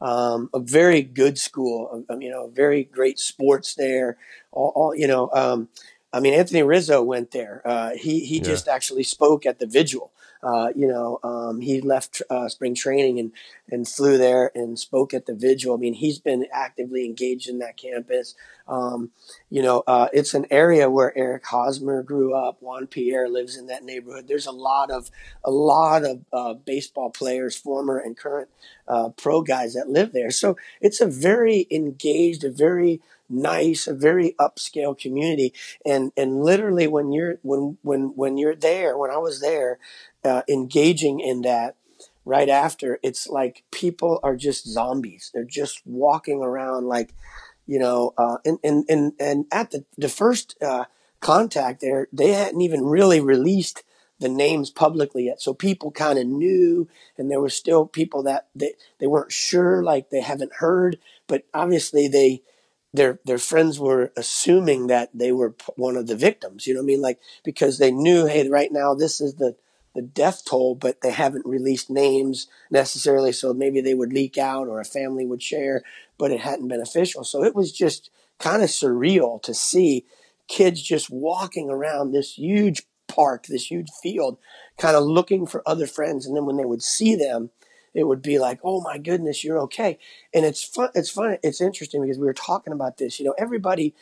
um, 0.00 0.50
a 0.52 0.60
very 0.60 1.02
good 1.02 1.38
school. 1.38 2.04
Um, 2.08 2.20
you 2.20 2.30
know, 2.30 2.48
very 2.48 2.84
great 2.84 3.18
sports 3.18 3.74
there. 3.74 4.16
All, 4.52 4.72
all 4.74 4.94
you 4.94 5.06
know. 5.06 5.30
Um, 5.32 5.68
I 6.12 6.20
mean, 6.20 6.34
Anthony 6.34 6.62
Rizzo 6.62 7.02
went 7.02 7.32
there. 7.32 7.60
Uh, 7.64 7.90
he 7.96 8.20
he 8.20 8.36
yeah. 8.36 8.44
just 8.44 8.68
actually 8.68 9.02
spoke 9.02 9.46
at 9.46 9.58
the 9.58 9.66
vigil. 9.66 10.12
Uh, 10.44 10.68
you 10.76 10.86
know, 10.86 11.18
um, 11.22 11.60
he 11.60 11.80
left 11.80 12.20
uh, 12.28 12.48
spring 12.48 12.74
training 12.74 13.18
and, 13.18 13.32
and 13.70 13.88
flew 13.88 14.18
there 14.18 14.50
and 14.54 14.78
spoke 14.78 15.14
at 15.14 15.26
the 15.26 15.34
vigil. 15.34 15.74
I 15.74 15.78
mean, 15.78 15.94
he's 15.94 16.18
been 16.18 16.46
actively 16.52 17.06
engaged 17.06 17.48
in 17.48 17.58
that 17.60 17.78
campus. 17.78 18.34
Um, 18.68 19.10
you 19.50 19.62
know, 19.62 19.82
uh, 19.86 20.08
it's 20.12 20.34
an 20.34 20.46
area 20.50 20.90
where 20.90 21.16
Eric 21.16 21.46
Hosmer 21.46 22.02
grew 22.02 22.34
up. 22.34 22.58
Juan 22.60 22.86
Pierre 22.86 23.28
lives 23.28 23.56
in 23.56 23.66
that 23.68 23.84
neighborhood. 23.84 24.26
There's 24.28 24.46
a 24.46 24.52
lot 24.52 24.90
of 24.90 25.10
a 25.42 25.50
lot 25.50 26.04
of 26.04 26.24
uh, 26.32 26.54
baseball 26.54 27.10
players, 27.10 27.56
former 27.56 27.98
and 27.98 28.16
current 28.16 28.48
uh, 28.86 29.10
pro 29.10 29.42
guys 29.42 29.74
that 29.74 29.88
live 29.88 30.12
there. 30.12 30.30
So 30.30 30.56
it's 30.80 31.00
a 31.00 31.06
very 31.06 31.66
engaged, 31.70 32.44
a 32.44 32.50
very 32.50 33.00
nice, 33.28 33.86
a 33.86 33.94
very 33.94 34.34
upscale 34.38 34.98
community. 34.98 35.52
And 35.84 36.12
and 36.16 36.42
literally, 36.42 36.86
when 36.86 37.12
you're 37.12 37.38
when 37.42 37.78
when 37.82 38.16
when 38.16 38.38
you're 38.38 38.54
there, 38.56 38.96
when 38.96 39.10
I 39.10 39.18
was 39.18 39.40
there, 39.40 39.78
uh, 40.24 40.42
engaging 40.48 41.20
in 41.20 41.42
that 41.42 41.76
right 42.24 42.48
after, 42.48 42.98
it's 43.02 43.28
like 43.28 43.64
people 43.70 44.20
are 44.22 44.36
just 44.36 44.66
zombies. 44.66 45.30
They're 45.32 45.44
just 45.44 45.82
walking 45.84 46.42
around 46.42 46.86
like, 46.86 47.14
you 47.66 47.78
know, 47.78 48.14
uh, 48.16 48.38
and, 48.44 48.58
and, 48.64 48.84
and, 48.88 49.12
and 49.20 49.44
at 49.52 49.70
the, 49.70 49.84
the 49.98 50.08
first, 50.08 50.56
uh, 50.62 50.84
contact 51.20 51.80
there, 51.80 52.08
they 52.12 52.32
hadn't 52.32 52.60
even 52.60 52.84
really 52.84 53.20
released 53.20 53.82
the 54.20 54.28
names 54.28 54.70
publicly 54.70 55.24
yet. 55.24 55.40
So 55.40 55.54
people 55.54 55.90
kind 55.90 56.18
of 56.18 56.26
knew, 56.26 56.88
and 57.18 57.30
there 57.30 57.40
were 57.40 57.48
still 57.48 57.86
people 57.86 58.22
that 58.24 58.48
they, 58.54 58.74
they 58.98 59.06
weren't 59.06 59.32
sure, 59.32 59.82
like 59.82 60.10
they 60.10 60.20
haven't 60.20 60.54
heard, 60.56 60.98
but 61.26 61.44
obviously 61.52 62.08
they, 62.08 62.42
their 62.92 63.18
their 63.24 63.38
friends 63.38 63.80
were 63.80 64.12
assuming 64.16 64.86
that 64.86 65.10
they 65.12 65.32
were 65.32 65.54
one 65.74 65.96
of 65.96 66.06
the 66.06 66.14
victims. 66.14 66.66
You 66.66 66.74
know 66.74 66.80
what 66.80 66.84
I 66.84 66.86
mean? 66.86 67.02
Like 67.02 67.18
because 67.42 67.78
they 67.78 67.90
knew, 67.90 68.26
hey, 68.26 68.48
right 68.48 68.70
now 68.70 68.94
this 68.94 69.20
is 69.20 69.34
the 69.34 69.56
the 69.94 70.02
death 70.02 70.44
toll, 70.44 70.74
but 70.74 71.00
they 71.00 71.12
haven't 71.12 71.46
released 71.46 71.90
names 71.90 72.48
necessarily. 72.70 73.32
So 73.32 73.52
maybe 73.54 73.80
they 73.80 73.94
would 73.94 74.12
leak 74.12 74.38
out 74.38 74.68
or 74.68 74.80
a 74.80 74.84
family 74.84 75.26
would 75.26 75.42
share, 75.42 75.82
but 76.18 76.30
it 76.30 76.40
hadn't 76.40 76.68
been 76.68 76.80
official. 76.80 77.24
So 77.24 77.44
it 77.44 77.54
was 77.54 77.72
just 77.72 78.10
kind 78.38 78.62
of 78.62 78.68
surreal 78.68 79.40
to 79.42 79.54
see 79.54 80.04
kids 80.48 80.82
just 80.82 81.10
walking 81.10 81.70
around 81.70 82.12
this 82.12 82.36
huge 82.36 82.82
park, 83.06 83.46
this 83.46 83.70
huge 83.70 83.88
field, 84.02 84.38
kind 84.78 84.96
of 84.96 85.04
looking 85.04 85.46
for 85.46 85.62
other 85.66 85.86
friends. 85.86 86.26
And 86.26 86.36
then 86.36 86.44
when 86.44 86.56
they 86.56 86.64
would 86.64 86.82
see 86.82 87.14
them, 87.14 87.50
it 87.94 88.04
would 88.08 88.22
be 88.22 88.38
like, 88.40 88.58
"Oh 88.64 88.80
my 88.80 88.98
goodness, 88.98 89.44
you're 89.44 89.60
okay." 89.60 89.98
And 90.32 90.44
it's 90.44 90.64
fun. 90.64 90.90
It's 90.94 91.10
fun. 91.10 91.38
It's 91.44 91.60
interesting 91.60 92.02
because 92.02 92.18
we 92.18 92.26
were 92.26 92.32
talking 92.34 92.72
about 92.72 92.98
this. 92.98 93.20
You 93.20 93.26
know, 93.26 93.34
everybody, 93.38 93.94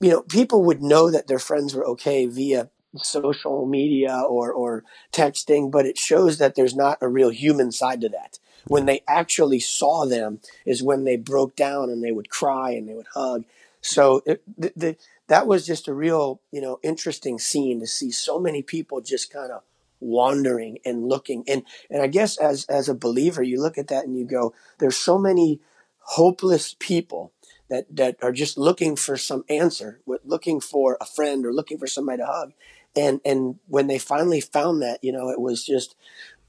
you 0.00 0.10
know, 0.10 0.22
people 0.22 0.64
would 0.64 0.82
know 0.82 1.10
that 1.10 1.28
their 1.28 1.38
friends 1.38 1.74
were 1.74 1.86
okay 1.86 2.26
via 2.26 2.70
social 3.02 3.66
media 3.66 4.22
or, 4.28 4.52
or 4.52 4.84
texting, 5.12 5.70
but 5.70 5.86
it 5.86 5.98
shows 5.98 6.38
that 6.38 6.54
there's 6.54 6.74
not 6.74 6.98
a 7.00 7.08
real 7.08 7.30
human 7.30 7.72
side 7.72 8.00
to 8.02 8.08
that. 8.10 8.38
When 8.66 8.86
they 8.86 9.02
actually 9.06 9.60
saw 9.60 10.06
them 10.06 10.40
is 10.64 10.82
when 10.82 11.04
they 11.04 11.16
broke 11.16 11.56
down 11.56 11.90
and 11.90 12.02
they 12.02 12.12
would 12.12 12.30
cry 12.30 12.70
and 12.70 12.88
they 12.88 12.94
would 12.94 13.08
hug. 13.14 13.44
So 13.80 14.22
it, 14.24 14.42
the, 14.56 14.72
the, 14.74 14.96
that 15.26 15.46
was 15.46 15.66
just 15.66 15.88
a 15.88 15.94
real, 15.94 16.40
you 16.50 16.60
know, 16.60 16.78
interesting 16.82 17.38
scene 17.38 17.80
to 17.80 17.86
see 17.86 18.10
so 18.10 18.38
many 18.38 18.62
people 18.62 19.00
just 19.00 19.32
kind 19.32 19.52
of 19.52 19.62
wandering 20.00 20.78
and 20.84 21.06
looking. 21.06 21.44
And, 21.46 21.64
and 21.90 22.02
I 22.02 22.06
guess 22.06 22.38
as, 22.38 22.64
as 22.66 22.88
a 22.88 22.94
believer, 22.94 23.42
you 23.42 23.60
look 23.60 23.76
at 23.76 23.88
that 23.88 24.04
and 24.04 24.16
you 24.16 24.24
go, 24.24 24.54
there's 24.78 24.96
so 24.96 25.18
many 25.18 25.60
hopeless 25.98 26.74
people 26.78 27.32
that, 27.68 27.86
that 27.94 28.16
are 28.22 28.32
just 28.32 28.56
looking 28.58 28.96
for 28.96 29.16
some 29.16 29.44
answer, 29.48 30.00
looking 30.24 30.60
for 30.60 30.96
a 31.00 31.06
friend 31.06 31.44
or 31.44 31.52
looking 31.52 31.78
for 31.78 31.86
somebody 31.86 32.18
to 32.18 32.26
hug 32.26 32.52
and 32.96 33.20
and 33.24 33.56
when 33.68 33.86
they 33.86 33.98
finally 33.98 34.40
found 34.40 34.82
that, 34.82 35.02
you 35.02 35.12
know, 35.12 35.28
it 35.30 35.40
was 35.40 35.64
just 35.64 35.96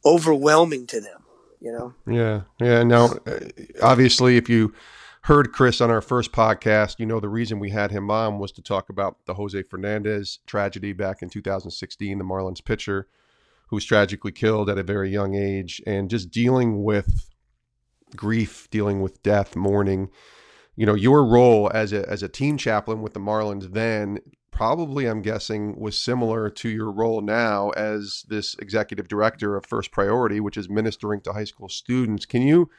overwhelming 0.05 0.85
to 0.87 1.01
them. 1.01 1.23
you 1.59 1.71
know? 1.71 1.93
Yeah. 2.07 2.41
Yeah. 2.59 2.83
Now, 2.83 3.05
uh, 3.25 3.39
obviously, 3.81 4.37
if 4.37 4.49
you 4.49 4.73
heard 5.21 5.51
Chris 5.51 5.81
on 5.81 5.89
our 5.89 6.01
first 6.01 6.31
podcast, 6.31 6.99
you 6.99 7.05
know 7.07 7.19
the 7.19 7.29
reason 7.29 7.57
we 7.57 7.71
had 7.71 7.89
him 7.89 8.11
on 8.11 8.37
was 8.37 8.51
to 8.53 8.61
talk 8.61 8.89
about 8.89 9.17
the 9.25 9.33
Jose 9.33 9.63
Fernandez 9.63 10.39
tragedy 10.45 10.93
back 10.93 11.21
in 11.23 11.29
2016, 11.29 12.17
the 12.17 12.23
Marlins 12.23 12.63
pitcher 12.63 13.07
who 13.67 13.75
was 13.75 13.85
tragically 13.85 14.31
killed 14.31 14.69
at 14.69 14.77
a 14.77 14.83
very 14.83 15.09
young 15.09 15.33
age, 15.35 15.81
and 15.87 16.09
just 16.09 16.29
dealing 16.29 16.83
with 16.83 17.29
grief, 18.15 18.69
dealing 18.69 19.01
with 19.01 19.21
death, 19.23 19.55
mourning. 19.55 20.09
You 20.75 20.85
know, 20.85 20.93
your 20.93 21.25
role 21.25 21.71
as 21.73 21.93
a 21.93 22.07
as 22.09 22.21
a 22.21 22.29
team 22.29 22.57
chaplain 22.57 23.01
with 23.01 23.13
the 23.13 23.19
Marlins 23.19 23.71
then 23.73 24.19
probably 24.55 25.05
I'm 25.05 25.21
guessing 25.21 25.77
was 25.77 25.99
similar 25.99 26.49
to 26.49 26.69
your 26.69 26.89
role 26.89 27.21
now 27.21 27.71
as 27.71 28.23
this 28.29 28.55
executive 28.55 29.09
director 29.09 29.57
of 29.57 29.65
First 29.65 29.91
Priority, 29.91 30.39
which 30.39 30.55
is 30.55 30.69
ministering 30.69 31.19
to 31.21 31.33
high 31.33 31.43
school 31.43 31.67
students. 31.67 32.25
Can 32.25 32.41
you 32.41 32.69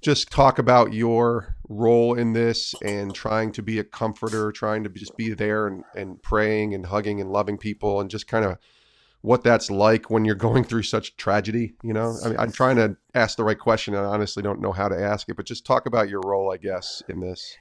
just 0.00 0.30
talk 0.30 0.58
about 0.58 0.94
your 0.94 1.54
role 1.68 2.14
in 2.14 2.32
this 2.32 2.74
and 2.82 3.14
trying 3.14 3.52
to 3.52 3.62
be 3.62 3.78
a 3.78 3.84
comforter, 3.84 4.50
trying 4.50 4.84
to 4.84 4.88
just 4.88 5.14
be 5.18 5.34
there 5.34 5.66
and, 5.66 5.84
and 5.94 6.22
praying 6.22 6.74
and 6.74 6.86
hugging 6.86 7.20
and 7.20 7.30
loving 7.30 7.58
people 7.58 8.00
and 8.00 8.10
just 8.10 8.26
kind 8.26 8.46
of 8.46 8.56
what 9.20 9.44
that's 9.44 9.70
like 9.70 10.10
when 10.10 10.24
you're 10.24 10.34
going 10.34 10.64
through 10.64 10.82
such 10.82 11.16
tragedy, 11.16 11.74
you 11.82 11.92
know? 11.92 12.16
I 12.24 12.28
mean, 12.28 12.38
I'm 12.38 12.52
trying 12.52 12.76
to 12.76 12.96
ask 13.14 13.36
the 13.36 13.44
right 13.44 13.58
question 13.58 13.94
and 13.94 14.04
I 14.04 14.08
honestly 14.08 14.42
don't 14.42 14.60
know 14.62 14.72
how 14.72 14.88
to 14.88 14.98
ask 14.98 15.28
it, 15.28 15.36
but 15.36 15.44
just 15.44 15.66
talk 15.66 15.84
about 15.84 16.08
your 16.08 16.22
role, 16.24 16.50
I 16.50 16.56
guess, 16.56 17.02
in 17.08 17.20
this. 17.20 17.56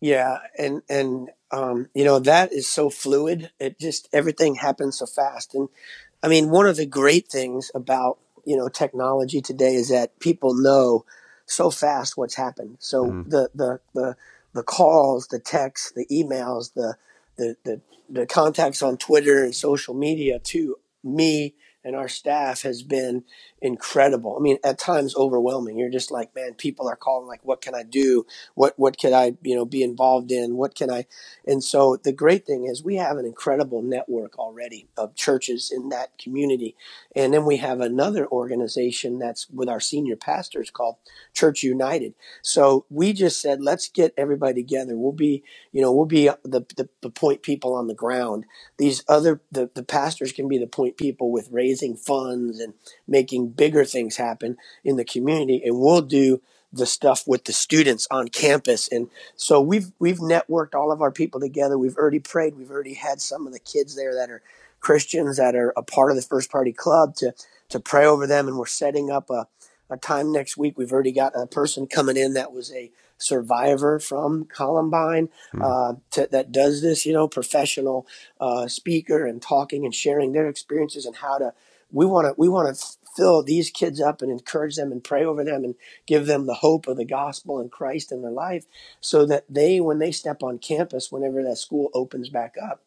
Yeah, 0.00 0.38
and 0.58 0.82
and 0.88 1.30
um, 1.50 1.88
you 1.94 2.04
know 2.04 2.18
that 2.18 2.52
is 2.52 2.68
so 2.68 2.90
fluid. 2.90 3.50
It 3.58 3.78
just 3.78 4.08
everything 4.12 4.56
happens 4.56 4.98
so 4.98 5.06
fast. 5.06 5.54
And 5.54 5.68
I 6.22 6.28
mean, 6.28 6.50
one 6.50 6.66
of 6.66 6.76
the 6.76 6.86
great 6.86 7.28
things 7.28 7.70
about 7.74 8.18
you 8.44 8.56
know 8.56 8.68
technology 8.68 9.40
today 9.40 9.74
is 9.74 9.88
that 9.88 10.18
people 10.20 10.54
know 10.54 11.04
so 11.46 11.70
fast 11.70 12.16
what's 12.16 12.34
happened. 12.34 12.76
So 12.80 13.06
mm. 13.06 13.30
the, 13.30 13.50
the 13.54 13.80
the 13.94 14.16
the 14.52 14.62
calls, 14.62 15.28
the 15.28 15.38
texts, 15.38 15.92
the 15.94 16.06
emails, 16.06 16.74
the 16.74 16.96
the 17.36 17.56
the 17.64 17.80
the 18.10 18.26
contacts 18.26 18.82
on 18.82 18.98
Twitter 18.98 19.42
and 19.42 19.54
social 19.54 19.94
media 19.94 20.38
to 20.38 20.76
me 21.02 21.54
and 21.84 21.94
our 21.94 22.08
staff 22.08 22.62
has 22.62 22.82
been 22.82 23.24
incredible. 23.64 24.36
I 24.36 24.42
mean, 24.42 24.58
at 24.62 24.78
times 24.78 25.16
overwhelming. 25.16 25.78
You're 25.78 25.88
just 25.88 26.10
like, 26.10 26.34
man, 26.34 26.52
people 26.52 26.86
are 26.86 26.96
calling 26.96 27.26
like, 27.26 27.42
what 27.44 27.62
can 27.62 27.74
I 27.74 27.82
do? 27.82 28.26
What, 28.54 28.74
what 28.76 28.98
could 28.98 29.14
I, 29.14 29.38
you 29.42 29.56
know, 29.56 29.64
be 29.64 29.82
involved 29.82 30.30
in? 30.30 30.56
What 30.56 30.74
can 30.74 30.90
I? 30.90 31.06
And 31.46 31.64
so 31.64 31.96
the 31.96 32.12
great 32.12 32.44
thing 32.44 32.66
is 32.66 32.84
we 32.84 32.96
have 32.96 33.16
an 33.16 33.24
incredible 33.24 33.80
network 33.80 34.38
already 34.38 34.88
of 34.98 35.14
churches 35.14 35.72
in 35.74 35.88
that 35.88 36.18
community. 36.18 36.76
And 37.16 37.32
then 37.32 37.46
we 37.46 37.56
have 37.56 37.80
another 37.80 38.28
organization 38.28 39.18
that's 39.18 39.48
with 39.48 39.70
our 39.70 39.80
senior 39.80 40.16
pastors 40.16 40.70
called 40.70 40.96
Church 41.32 41.62
United. 41.62 42.12
So 42.42 42.84
we 42.90 43.14
just 43.14 43.40
said, 43.40 43.62
let's 43.62 43.88
get 43.88 44.12
everybody 44.18 44.62
together. 44.62 44.94
We'll 44.94 45.12
be, 45.12 45.42
you 45.72 45.80
know, 45.80 45.90
we'll 45.90 46.04
be 46.04 46.28
the, 46.42 46.66
the, 46.76 46.90
the 47.00 47.10
point 47.10 47.40
people 47.40 47.74
on 47.74 47.86
the 47.86 47.94
ground. 47.94 48.44
These 48.76 49.04
other, 49.08 49.40
the, 49.50 49.70
the 49.72 49.82
pastors 49.82 50.32
can 50.32 50.48
be 50.48 50.58
the 50.58 50.66
point 50.66 50.98
people 50.98 51.32
with 51.32 51.48
raising 51.50 51.96
funds 51.96 52.60
and 52.60 52.74
making 53.08 53.53
bigger 53.56 53.84
things 53.84 54.16
happen 54.16 54.56
in 54.84 54.96
the 54.96 55.04
community. 55.04 55.62
And 55.64 55.78
we'll 55.78 56.02
do 56.02 56.40
the 56.72 56.86
stuff 56.86 57.26
with 57.26 57.44
the 57.44 57.52
students 57.52 58.06
on 58.10 58.28
campus. 58.28 58.88
And 58.88 59.08
so 59.36 59.60
we've 59.60 59.92
we've 59.98 60.18
networked 60.18 60.74
all 60.74 60.90
of 60.90 61.00
our 61.00 61.12
people 61.12 61.40
together. 61.40 61.78
We've 61.78 61.96
already 61.96 62.18
prayed. 62.18 62.56
We've 62.56 62.70
already 62.70 62.94
had 62.94 63.20
some 63.20 63.46
of 63.46 63.52
the 63.52 63.60
kids 63.60 63.94
there 63.94 64.14
that 64.14 64.30
are 64.30 64.42
Christians 64.80 65.36
that 65.36 65.54
are 65.54 65.72
a 65.76 65.82
part 65.82 66.10
of 66.10 66.16
the 66.16 66.22
First 66.22 66.50
Priority 66.50 66.72
Club 66.72 67.14
to 67.16 67.32
to 67.70 67.80
pray 67.80 68.04
over 68.04 68.26
them. 68.26 68.48
And 68.48 68.58
we're 68.58 68.66
setting 68.66 69.10
up 69.10 69.30
a, 69.30 69.46
a 69.88 69.96
time 69.96 70.32
next 70.32 70.56
week. 70.56 70.76
We've 70.76 70.92
already 70.92 71.12
got 71.12 71.32
a 71.34 71.46
person 71.46 71.86
coming 71.86 72.16
in 72.16 72.34
that 72.34 72.52
was 72.52 72.72
a 72.72 72.90
survivor 73.16 73.98
from 73.98 74.44
Columbine 74.44 75.28
mm. 75.54 75.62
uh, 75.62 75.98
to, 76.10 76.28
that 76.30 76.52
does 76.52 76.82
this, 76.82 77.06
you 77.06 77.12
know, 77.12 77.28
professional 77.28 78.06
uh, 78.40 78.66
speaker 78.66 79.24
and 79.24 79.40
talking 79.40 79.84
and 79.84 79.94
sharing 79.94 80.32
their 80.32 80.48
experiences 80.48 81.06
and 81.06 81.16
how 81.16 81.38
to. 81.38 81.54
We 81.92 82.06
want 82.06 82.26
to 82.26 82.34
we 82.36 82.48
want 82.48 82.76
to 82.76 82.84
fill 83.16 83.42
these 83.42 83.70
kids 83.70 84.00
up 84.00 84.22
and 84.22 84.30
encourage 84.30 84.76
them 84.76 84.92
and 84.92 85.04
pray 85.04 85.24
over 85.24 85.44
them 85.44 85.64
and 85.64 85.74
give 86.06 86.26
them 86.26 86.46
the 86.46 86.54
hope 86.54 86.86
of 86.86 86.96
the 86.96 87.04
gospel 87.04 87.60
and 87.60 87.70
Christ 87.70 88.12
in 88.12 88.22
their 88.22 88.30
life 88.30 88.66
so 89.00 89.26
that 89.26 89.44
they, 89.48 89.80
when 89.80 89.98
they 89.98 90.12
step 90.12 90.42
on 90.42 90.58
campus, 90.58 91.12
whenever 91.12 91.42
that 91.42 91.56
school 91.56 91.90
opens 91.94 92.28
back 92.28 92.56
up, 92.62 92.82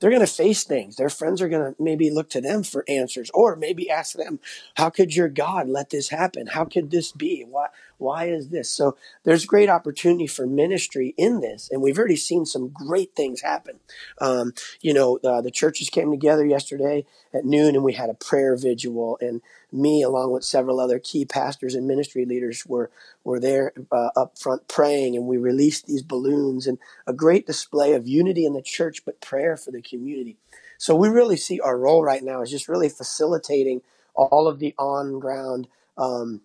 they're 0.00 0.10
going 0.10 0.20
to 0.20 0.26
face 0.26 0.64
things. 0.64 0.96
Their 0.96 1.08
friends 1.08 1.40
are 1.40 1.48
going 1.48 1.72
to 1.72 1.82
maybe 1.82 2.10
look 2.10 2.28
to 2.30 2.40
them 2.40 2.62
for 2.62 2.84
answers 2.88 3.30
or 3.32 3.56
maybe 3.56 3.88
ask 3.88 4.16
them, 4.16 4.40
how 4.74 4.90
could 4.90 5.14
your 5.14 5.28
God 5.28 5.68
let 5.68 5.90
this 5.90 6.08
happen? 6.08 6.48
How 6.48 6.64
could 6.64 6.90
this 6.90 7.12
be? 7.12 7.44
Why, 7.48 7.68
why 7.98 8.26
is 8.26 8.48
this? 8.48 8.70
So 8.70 8.96
there's 9.22 9.46
great 9.46 9.70
opportunity 9.70 10.26
for 10.26 10.46
ministry 10.46 11.14
in 11.16 11.40
this. 11.40 11.70
And 11.70 11.80
we've 11.80 11.98
already 11.98 12.16
seen 12.16 12.44
some 12.44 12.68
great 12.68 13.14
things 13.14 13.40
happen. 13.40 13.80
Um, 14.20 14.52
you 14.80 14.92
know, 14.92 15.20
uh, 15.24 15.40
the 15.40 15.50
churches 15.50 15.88
came 15.90 16.10
together 16.10 16.44
yesterday 16.44 17.06
at 17.32 17.44
noon 17.44 17.74
and 17.74 17.84
we 17.84 17.94
had 17.94 18.10
a 18.10 18.14
prayer 18.14 18.56
vigil 18.56 19.16
and 19.20 19.40
me 19.74 20.02
along 20.02 20.30
with 20.30 20.44
several 20.44 20.78
other 20.78 20.98
key 20.98 21.24
pastors 21.24 21.74
and 21.74 21.86
ministry 21.86 22.24
leaders 22.24 22.64
were 22.66 22.90
were 23.24 23.40
there 23.40 23.72
uh, 23.90 24.10
up 24.16 24.38
front 24.38 24.68
praying 24.68 25.16
and 25.16 25.26
we 25.26 25.36
released 25.36 25.86
these 25.86 26.02
balloons 26.02 26.66
and 26.66 26.78
a 27.06 27.12
great 27.12 27.46
display 27.46 27.92
of 27.92 28.06
unity 28.06 28.46
in 28.46 28.52
the 28.54 28.62
church 28.62 29.04
but 29.04 29.20
prayer 29.20 29.56
for 29.56 29.70
the 29.72 29.82
community. 29.82 30.36
So 30.78 30.94
we 30.94 31.08
really 31.08 31.36
see 31.36 31.60
our 31.60 31.76
role 31.76 32.04
right 32.04 32.22
now 32.22 32.42
is 32.42 32.50
just 32.50 32.68
really 32.68 32.88
facilitating 32.88 33.82
all 34.14 34.46
of 34.46 34.60
the 34.60 34.74
on 34.78 35.18
ground 35.18 35.66
um, 35.98 36.40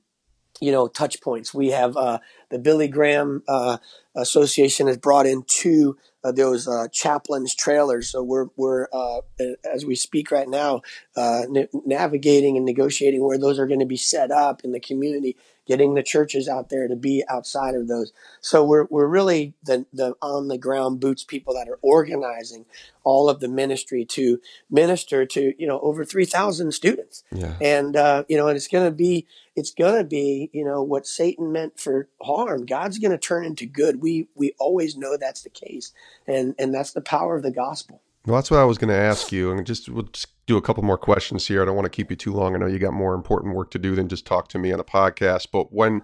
you 0.60 0.72
know 0.72 0.88
touch 0.88 1.22
points. 1.22 1.54
We 1.54 1.70
have 1.70 1.96
uh, 1.96 2.20
the 2.50 2.60
billy 2.60 2.88
graham 2.88 3.44
uh, 3.48 3.78
association 4.16 4.88
has 4.88 4.98
brought 4.98 5.26
in 5.26 5.44
two 5.48 5.98
uh, 6.24 6.32
those 6.32 6.68
uh, 6.68 6.88
chaplains 6.92 7.56
trailers. 7.56 8.10
So 8.10 8.24
we're 8.24 8.48
we're 8.56 8.88
uh, 8.92 9.22
as 9.64 9.86
we 9.86 9.96
speak 9.96 10.32
right 10.32 10.50
now, 10.50 10.82
uh, 11.16 11.44
navigating 11.86 12.58
and 12.58 12.66
negotiating 12.66 13.24
where 13.24 13.38
those 13.38 13.60
are 13.60 13.68
going 13.68 13.80
to 13.80 13.86
be 13.86 13.98
set 13.98 14.32
up 14.32 14.64
in 14.64 14.72
the 14.72 14.80
community, 14.80 15.38
getting 15.66 15.94
the 15.94 16.04
churches 16.04 16.50
out 16.50 16.70
there 16.70 16.88
to 16.88 16.96
be 16.96 17.24
outside 17.30 17.76
of 17.76 17.88
those. 17.88 18.12
So 18.42 18.64
we're 18.66 18.86
we're 18.90 19.08
really 19.08 19.54
the 19.64 19.86
the 19.94 20.16
on 20.22 20.48
the 20.48 20.58
ground 20.58 21.00
boots 21.00 21.24
people 21.24 21.54
that 21.54 21.70
are 21.70 21.80
organizing 21.82 22.66
all 23.04 23.30
of 23.30 23.40
the 23.40 23.48
ministry 23.48 24.04
to 24.06 24.42
minister 24.70 25.26
to 25.26 25.54
you 25.58 25.68
know 25.68 25.80
over 25.80 26.04
three 26.04 26.26
thousand 26.26 26.74
students. 26.74 27.24
Yeah. 27.32 27.56
And 27.62 27.96
uh, 27.96 28.24
you 28.28 28.36
know, 28.36 28.48
and 28.48 28.58
it's 28.58 28.68
going 28.68 28.86
to 28.86 28.96
be 28.96 29.26
it's 29.56 29.72
going 29.72 29.98
to 29.98 30.04
be 30.04 30.50
you 30.54 30.66
know 30.66 30.82
what 30.82 31.08
Satan 31.08 31.52
meant 31.52 31.80
for 31.80 32.08
harm, 32.22 32.66
God's 32.66 32.98
going 32.98 33.12
to 33.12 33.18
turn 33.18 33.46
into 33.46 33.66
good. 33.66 34.02
We 34.02 34.28
we 34.36 34.54
always 34.60 34.98
know 34.98 35.18
that's 35.18 35.42
the 35.44 35.50
case 35.50 35.94
and 36.30 36.56
and 36.58 36.74
that's 36.74 36.94
the 36.94 37.02
power 37.02 37.36
of 37.36 37.44
the 37.44 37.52
gospel. 37.52 38.02
Well, 38.26 38.36
that's 38.36 38.52
what 38.52 38.60
I 38.60 38.66
was 38.66 38.78
going 38.78 38.90
to 38.90 38.96
ask 38.96 39.32
you, 39.32 39.52
and 39.52 39.66
just 39.66 39.90
we'll 39.90 40.04
just 40.04 40.28
do 40.46 40.58
a 40.58 40.62
couple 40.62 40.84
more 40.84 40.98
questions 40.98 41.48
here. 41.48 41.62
I 41.62 41.66
don't 41.66 41.76
want 41.76 41.86
to 41.86 41.90
keep 41.90 42.10
you 42.10 42.16
too 42.16 42.34
long. 42.34 42.54
I 42.54 42.60
know 42.60 42.68
you 42.68 42.80
got 42.80 42.94
more 42.94 43.14
important 43.14 43.56
work 43.56 43.72
to 43.72 43.80
do 43.80 43.96
than 43.96 44.08
just 44.08 44.26
talk 44.26 44.50
to 44.50 44.60
me 44.60 44.72
on 44.72 44.80
a 44.80 44.84
podcast. 44.84 45.48
But 45.52 45.74
when 45.74 46.02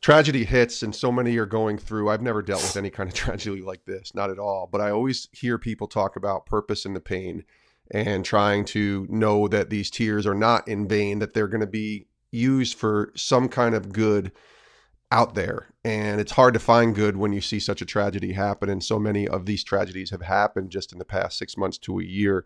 tragedy 0.00 0.44
hits, 0.44 0.82
and 0.82 0.94
so 0.94 1.10
many 1.10 1.36
are 1.38 1.46
going 1.46 1.78
through, 1.78 2.10
I've 2.10 2.22
never 2.22 2.42
dealt 2.42 2.62
with 2.62 2.76
any 2.76 2.90
kind 2.90 3.08
of 3.08 3.14
tragedy 3.16 3.62
like 3.62 3.84
this, 3.84 4.14
not 4.14 4.30
at 4.30 4.38
all. 4.38 4.68
But 4.70 4.80
I 4.80 4.90
always 4.90 5.28
hear 5.32 5.58
people 5.58 5.86
talk 5.86 6.16
about 6.16 6.46
purpose 6.46 6.84
in 6.84 6.94
the 6.94 7.00
pain, 7.00 7.44
and 7.90 8.24
trying 8.24 8.64
to 8.66 9.06
know 9.08 9.48
that 9.48 9.70
these 9.70 9.90
tears 9.90 10.26
are 10.26 10.34
not 10.34 10.68
in 10.68 10.86
vain, 10.86 11.20
that 11.20 11.32
they're 11.32 11.48
going 11.48 11.62
to 11.62 11.66
be 11.66 12.06
used 12.30 12.76
for 12.76 13.12
some 13.16 13.48
kind 13.48 13.74
of 13.74 13.92
good 13.92 14.32
out 15.10 15.34
there 15.34 15.68
and 15.84 16.20
it's 16.20 16.32
hard 16.32 16.52
to 16.52 16.60
find 16.60 16.94
good 16.94 17.16
when 17.16 17.32
you 17.32 17.40
see 17.40 17.58
such 17.58 17.80
a 17.80 17.86
tragedy 17.86 18.32
happen 18.32 18.68
and 18.68 18.84
so 18.84 18.98
many 18.98 19.26
of 19.26 19.46
these 19.46 19.64
tragedies 19.64 20.10
have 20.10 20.22
happened 20.22 20.70
just 20.70 20.92
in 20.92 20.98
the 20.98 21.04
past 21.04 21.38
six 21.38 21.56
months 21.56 21.78
to 21.78 21.98
a 21.98 22.04
year. 22.04 22.44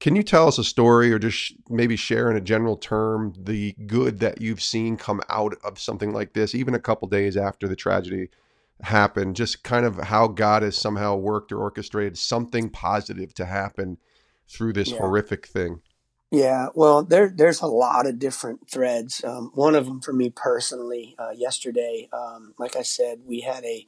Can 0.00 0.16
you 0.16 0.22
tell 0.22 0.48
us 0.48 0.58
a 0.58 0.64
story 0.64 1.12
or 1.12 1.18
just 1.18 1.54
maybe 1.68 1.96
share 1.96 2.30
in 2.30 2.36
a 2.36 2.40
general 2.40 2.76
term 2.76 3.34
the 3.36 3.74
good 3.86 4.20
that 4.20 4.40
you've 4.40 4.62
seen 4.62 4.96
come 4.96 5.20
out 5.28 5.54
of 5.64 5.78
something 5.78 6.12
like 6.12 6.32
this 6.32 6.54
even 6.54 6.74
a 6.74 6.80
couple 6.80 7.08
days 7.08 7.36
after 7.36 7.68
the 7.68 7.76
tragedy 7.76 8.28
happened? 8.80 9.36
Just 9.36 9.62
kind 9.62 9.84
of 9.84 9.98
how 9.98 10.28
god 10.28 10.62
has 10.62 10.76
somehow 10.76 11.16
worked 11.16 11.52
or 11.52 11.58
orchestrated 11.58 12.16
something 12.16 12.70
positive 12.70 13.34
to 13.34 13.44
happen 13.44 13.98
through 14.48 14.72
this 14.72 14.92
yeah. 14.92 14.98
horrific 14.98 15.46
thing 15.46 15.82
yeah, 16.30 16.68
well, 16.74 17.02
there 17.02 17.32
there's 17.34 17.60
a 17.62 17.66
lot 17.66 18.06
of 18.06 18.18
different 18.18 18.68
threads. 18.70 19.24
Um, 19.24 19.50
one 19.54 19.74
of 19.74 19.86
them 19.86 20.00
for 20.00 20.12
me 20.12 20.30
personally, 20.30 21.16
uh, 21.18 21.30
yesterday, 21.30 22.08
um, 22.12 22.54
like 22.58 22.76
I 22.76 22.82
said, 22.82 23.20
we 23.26 23.40
had 23.40 23.64
a 23.64 23.86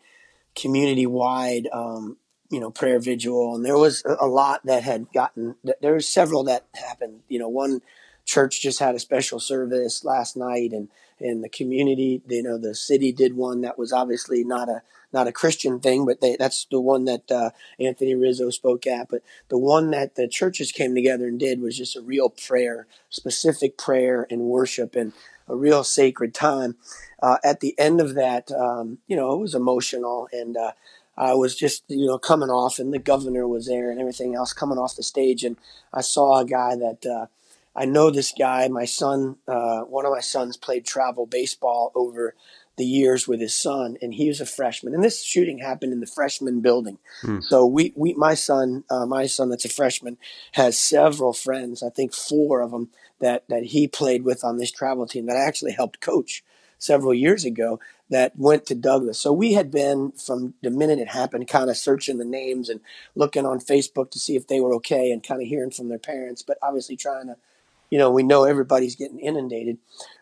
community 0.55 1.07
wide, 1.07 1.69
um, 1.73 2.17
you 2.51 2.59
know, 2.59 2.71
prayer 2.71 2.99
vigil, 2.99 3.55
and 3.55 3.65
there 3.65 3.77
was 3.77 4.03
a 4.05 4.27
lot 4.27 4.65
that 4.65 4.83
had 4.85 5.13
gotten. 5.13 5.57
There 5.83 5.93
were 5.93 6.01
several 6.01 6.45
that 6.45 6.67
happened. 6.75 7.21
You 7.29 7.39
know, 7.41 7.49
one 7.49 7.83
church 8.25 8.63
just 8.63 8.79
had 8.79 8.95
a 8.95 8.99
special 9.01 9.39
service 9.39 10.03
last 10.03 10.35
night, 10.35 10.73
and 10.73 10.89
in 11.21 11.43
the 11.43 11.49
community, 11.49 12.23
you 12.29 12.43
know, 12.43 12.59
the 12.59 12.75
city 12.75 13.13
did 13.13 13.37
one 13.37 13.61
that 13.63 13.79
was 13.79 13.93
obviously 13.93 14.45
not 14.45 14.69
a 14.69 14.83
not 15.13 15.27
a 15.27 15.33
Christian 15.33 15.81
thing, 15.81 16.07
but 16.07 16.21
they, 16.21 16.37
that's 16.37 16.67
the 16.71 16.81
one 16.81 17.05
that 17.07 17.31
uh, 17.33 17.51
Anthony 17.81 18.15
Rizzo 18.15 18.51
spoke 18.51 18.87
at. 18.87 19.09
But 19.09 19.23
the 19.49 19.59
one 19.59 19.91
that 19.91 20.15
the 20.15 20.29
churches 20.29 20.71
came 20.71 20.95
together 20.95 21.27
and 21.27 21.39
did 21.39 21.61
was 21.61 21.77
just 21.77 21.97
a 21.97 22.01
real 22.01 22.31
prayer, 22.31 22.87
specific 23.09 23.77
prayer 23.77 24.25
and 24.31 24.43
worship. 24.43 24.95
And 24.95 25.13
a 25.51 25.57
real 25.57 25.85
sacred 25.85 26.33
time. 26.33 26.77
Uh, 27.23 27.37
at 27.45 27.61
the 27.61 27.79
end 27.79 28.01
of 28.01 28.15
that, 28.15 28.51
um, 28.53 28.99
you 29.07 29.17
know, 29.17 29.33
it 29.33 29.41
was 29.41 29.55
emotional 29.55 30.29
and, 30.33 30.57
uh, 30.57 30.73
I 31.17 31.35
was 31.35 31.55
just, 31.55 31.83
you 31.89 32.07
know, 32.07 32.19
coming 32.19 32.49
off 32.49 32.79
and 32.79 32.95
the 32.95 32.99
governor 32.99 33.47
was 33.47 33.67
there 33.67 33.91
and 33.91 34.01
everything 34.01 34.35
else 34.35 34.55
coming 34.55 34.79
off 34.79 34.97
the 34.97 35.03
stage. 35.03 35.45
And 35.45 35.59
I 35.93 36.01
saw 36.01 36.39
a 36.39 36.47
guy 36.47 36.77
that, 36.77 37.05
uh, 37.05 37.27
I 37.75 37.85
know 37.85 38.11
this 38.11 38.33
guy. 38.37 38.67
My 38.69 38.85
son, 38.85 39.37
uh, 39.47 39.81
one 39.83 40.05
of 40.05 40.13
my 40.13 40.21
sons 40.21 40.57
played 40.57 40.85
travel 40.85 41.27
baseball 41.27 41.93
over 41.95 42.35
the 42.77 42.85
years 42.85 43.29
with 43.29 43.41
his 43.41 43.55
son, 43.55 43.97
and 44.01 44.15
he 44.15 44.29
was 44.29 44.41
a 44.41 44.47
freshman. 44.47 44.95
And 44.95 45.05
this 45.05 45.23
shooting 45.23 45.59
happened 45.59 45.93
in 45.93 46.01
the 46.01 46.07
freshman 46.07 46.61
building. 46.61 46.99
Hmm. 47.21 47.41
So 47.41 47.67
we, 47.67 47.93
we, 47.95 48.15
my 48.15 48.35
son, 48.35 48.85
uh, 48.91 49.07
my 49.07 49.27
son 49.27 49.51
that's 49.51 49.65
a 49.65 49.69
freshman, 49.69 50.17
has 50.53 50.79
several 50.79 51.33
friends. 51.33 51.83
I 51.83 51.91
think 51.91 52.15
four 52.15 52.61
of 52.61 52.71
them 52.71 52.89
that 53.21 53.45
that 53.49 53.65
he 53.65 53.87
played 53.87 54.25
with 54.25 54.43
on 54.45 54.57
this 54.57 54.73
travel 54.73 55.07
team 55.07 55.27
that 55.27 55.37
I 55.37 55.47
actually 55.47 55.73
helped 55.73 56.01
coach 56.01 56.43
several 56.79 57.13
years 57.13 57.45
ago 57.45 57.79
that 58.09 58.33
went 58.37 58.67
to 58.67 58.75
Douglas. 58.75 59.19
So 59.19 59.33
we 59.33 59.53
had 59.53 59.71
been 59.71 60.13
from 60.13 60.55
the 60.63 60.71
minute 60.71 60.99
it 60.99 61.09
happened, 61.09 61.47
kind 61.47 61.71
of 61.71 61.77
searching 61.77 62.19
the 62.19 62.25
names 62.25 62.69
and 62.69 62.81
looking 63.15 63.47
on 63.47 63.61
Facebook 63.61 64.11
to 64.13 64.19
see 64.19 64.35
if 64.35 64.47
they 64.47 64.61
were 64.61 64.75
okay 64.77 65.11
and 65.11 65.23
kind 65.23 65.43
of 65.43 65.47
hearing 65.47 65.71
from 65.71 65.89
their 65.89 65.99
parents, 65.99 66.43
but 66.43 66.59
obviously 66.63 66.97
trying 66.97 67.27
to 67.27 67.37
you 67.91 67.99
know, 67.99 68.11
we 68.11 68.23
know 68.23 68.45
everybody's 68.45 68.97
getting 68.97 69.19
inundated. 69.19 69.79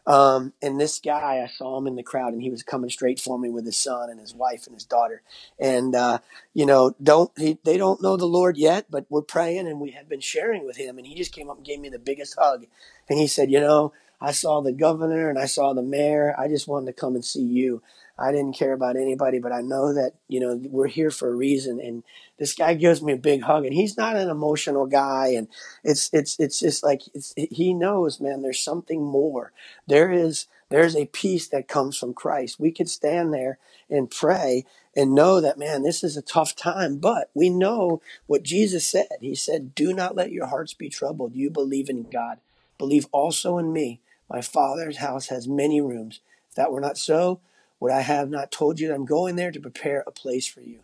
Um, 0.06 0.54
and 0.62 0.80
this 0.80 0.98
guy, 0.98 1.42
I 1.44 1.48
saw 1.48 1.76
him 1.78 1.86
in 1.86 1.96
the 1.96 2.02
crowd, 2.02 2.32
and 2.32 2.42
he 2.42 2.50
was 2.50 2.62
coming 2.62 2.90
straight 2.90 3.20
for 3.20 3.38
me 3.38 3.50
with 3.50 3.66
his 3.66 3.76
son 3.76 4.08
and 4.10 4.18
his 4.18 4.34
wife 4.34 4.66
and 4.66 4.74
his 4.74 4.84
daughter. 4.84 5.22
And 5.58 5.94
uh, 5.94 6.18
you 6.54 6.66
know, 6.66 6.94
don't 7.02 7.30
he, 7.38 7.58
they 7.64 7.76
don't 7.76 8.02
know 8.02 8.16
the 8.16 8.26
Lord 8.26 8.56
yet, 8.56 8.86
but 8.90 9.06
we're 9.10 9.22
praying, 9.22 9.68
and 9.68 9.80
we 9.80 9.90
have 9.92 10.08
been 10.08 10.20
sharing 10.20 10.64
with 10.64 10.76
him. 10.76 10.98
And 10.98 11.06
he 11.06 11.14
just 11.14 11.32
came 11.34 11.50
up 11.50 11.58
and 11.58 11.66
gave 11.66 11.80
me 11.80 11.90
the 11.90 11.98
biggest 11.98 12.36
hug, 12.38 12.66
and 13.08 13.18
he 13.18 13.26
said, 13.26 13.50
you 13.50 13.60
know, 13.60 13.92
I 14.20 14.32
saw 14.32 14.60
the 14.60 14.72
governor 14.72 15.28
and 15.28 15.38
I 15.38 15.46
saw 15.46 15.72
the 15.72 15.82
mayor. 15.82 16.34
I 16.38 16.48
just 16.48 16.66
wanted 16.66 16.86
to 16.86 17.00
come 17.00 17.14
and 17.14 17.24
see 17.24 17.42
you. 17.42 17.82
I 18.18 18.32
didn't 18.32 18.58
care 18.58 18.72
about 18.72 18.96
anybody, 18.96 19.38
but 19.38 19.52
I 19.52 19.60
know 19.60 19.94
that, 19.94 20.14
you 20.26 20.40
know, 20.40 20.60
we're 20.64 20.88
here 20.88 21.10
for 21.10 21.28
a 21.28 21.34
reason. 21.34 21.80
And 21.80 22.02
this 22.38 22.52
guy 22.52 22.74
gives 22.74 23.00
me 23.00 23.12
a 23.12 23.16
big 23.18 23.42
hug 23.42 23.64
and 23.64 23.72
he's 23.72 23.96
not 23.96 24.16
an 24.16 24.28
emotional 24.28 24.86
guy. 24.86 25.28
And 25.28 25.46
it's, 25.84 26.10
it's, 26.12 26.38
it's 26.40 26.58
just 26.58 26.82
like, 26.82 27.02
it's, 27.14 27.32
he 27.36 27.72
knows, 27.74 28.20
man, 28.20 28.42
there's 28.42 28.60
something 28.60 29.04
more. 29.04 29.52
There 29.86 30.10
is, 30.10 30.46
there's 30.68 30.96
a 30.96 31.06
peace 31.06 31.46
that 31.48 31.68
comes 31.68 31.96
from 31.96 32.12
Christ. 32.12 32.58
We 32.58 32.72
could 32.72 32.88
stand 32.88 33.32
there 33.32 33.58
and 33.88 34.10
pray 34.10 34.64
and 34.96 35.14
know 35.14 35.40
that, 35.40 35.58
man, 35.58 35.82
this 35.82 36.02
is 36.02 36.16
a 36.16 36.22
tough 36.22 36.56
time, 36.56 36.96
but 36.96 37.30
we 37.34 37.50
know 37.50 38.02
what 38.26 38.42
Jesus 38.42 38.84
said. 38.84 39.06
He 39.20 39.36
said, 39.36 39.76
do 39.76 39.92
not 39.92 40.16
let 40.16 40.32
your 40.32 40.46
hearts 40.46 40.74
be 40.74 40.88
troubled. 40.88 41.34
You 41.34 41.50
believe 41.50 41.88
in 41.88 42.02
God. 42.10 42.38
Believe 42.78 43.06
also 43.12 43.58
in 43.58 43.72
me. 43.72 44.00
My 44.28 44.40
father's 44.40 44.98
house 44.98 45.28
has 45.28 45.46
many 45.46 45.80
rooms. 45.80 46.20
If 46.50 46.56
that 46.56 46.72
were 46.72 46.80
not 46.80 46.98
so, 46.98 47.40
would 47.80 47.92
I 47.92 48.00
have 48.00 48.30
not 48.30 48.50
told 48.50 48.80
you 48.80 48.88
that 48.88 48.94
I'm 48.94 49.04
going 49.04 49.36
there 49.36 49.50
to 49.50 49.60
prepare 49.60 50.04
a 50.06 50.12
place 50.12 50.46
for 50.46 50.60
you? 50.60 50.80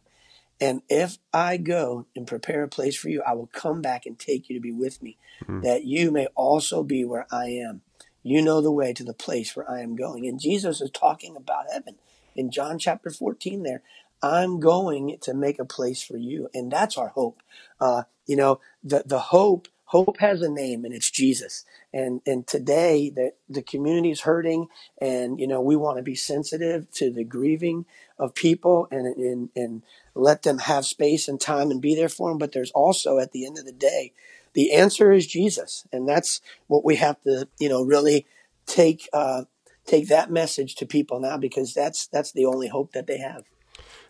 And 0.61 0.83
if 0.89 1.19
I 1.33 1.57
go 1.57 2.07
and 2.15 2.27
prepare 2.27 2.63
a 2.63 2.69
place 2.69 2.97
for 2.97 3.09
you, 3.09 3.23
I 3.27 3.35
will 3.35 3.49
come 3.49 3.83
back 3.83 4.07
and 4.07 4.19
take 4.19 4.49
you 4.49 4.55
to 4.55 4.61
be 4.61 4.73
with 4.73 5.03
me, 5.03 5.19
mm-hmm. 5.43 5.63
that 5.63 5.85
you 5.85 6.11
may 6.11 6.27
also 6.35 6.83
be 6.83 7.05
where 7.05 7.27
I 7.31 7.47
am. 7.47 7.83
You 8.23 8.41
know 8.41 8.61
the 8.61 8.73
way 8.73 8.93
to 8.93 9.05
the 9.05 9.13
place 9.13 9.55
where 9.55 9.71
I 9.71 9.81
am 9.81 9.97
going. 9.97 10.27
And 10.27 10.41
Jesus 10.41 10.81
is 10.81 10.91
talking 10.91 11.37
about 11.37 11.67
heaven 11.71 11.97
in 12.35 12.51
John 12.51 12.79
chapter 12.79 13.11
14 13.11 13.63
there. 13.63 13.83
I'm 14.23 14.61
going 14.61 15.19
to 15.23 15.35
make 15.35 15.59
a 15.59 15.67
place 15.67 16.03
for 16.03 16.17
you. 16.17 16.49
And 16.55 16.73
that's 16.73 16.97
our 16.97 17.09
hope. 17.09 17.43
Uh, 17.79 18.05
you 18.27 18.37
know, 18.37 18.61
the, 18.83 19.03
the 19.05 19.19
hope 19.19 19.69
hope 19.95 20.19
has 20.19 20.43
a 20.43 20.49
name 20.49 20.85
and 20.85 20.93
it's 20.93 21.09
Jesus. 21.09 21.65
And 21.93 22.21
and 22.27 22.45
today 22.49 23.11
that 23.11 23.37
the 23.49 23.63
community 23.63 24.11
is 24.11 24.23
hurting 24.23 24.67
and 25.01 25.39
you 25.39 25.47
know 25.47 25.61
we 25.61 25.77
want 25.77 25.99
to 25.99 26.03
be 26.03 26.17
sensitive 26.17 26.91
to 26.95 27.13
the 27.13 27.23
grieving 27.23 27.87
of 28.19 28.35
people 28.35 28.89
and 28.91 29.07
and 29.17 29.51
and 29.55 29.83
let 30.17 30.43
them 30.43 30.59
have 30.59 30.85
space 30.85 31.29
and 31.29 31.41
time 31.41 31.71
and 31.71 31.81
be 31.81 31.95
there 31.95 32.09
for 32.09 32.29
them. 32.29 32.39
But 32.39 32.51
there's 32.51 32.73
also 32.73 33.21
at 33.21 33.31
the 33.31 33.47
end 33.47 33.57
of 33.57 33.67
the 33.67 33.73
day, 33.73 34.13
the 34.53 34.73
answer 34.73 35.13
is 35.13 35.29
Jesus, 35.29 35.87
and 35.93 36.09
that's 36.09 36.41
what 36.67 36.85
we 36.85 36.97
have 36.97 37.23
to 37.23 37.47
you 37.61 37.69
know 37.69 37.83
really 37.85 38.27
take 38.67 39.09
uh, 39.13 39.45
take 39.87 40.09
that 40.09 40.29
message 40.29 40.75
to 40.77 40.87
people 40.87 41.21
now 41.21 41.37
because 41.37 41.73
that's 41.73 42.09
that's 42.09 42.33
the 42.33 42.47
only 42.47 42.67
hope 42.67 42.93
that 42.95 43.07
they 43.07 43.19
have. 43.19 43.45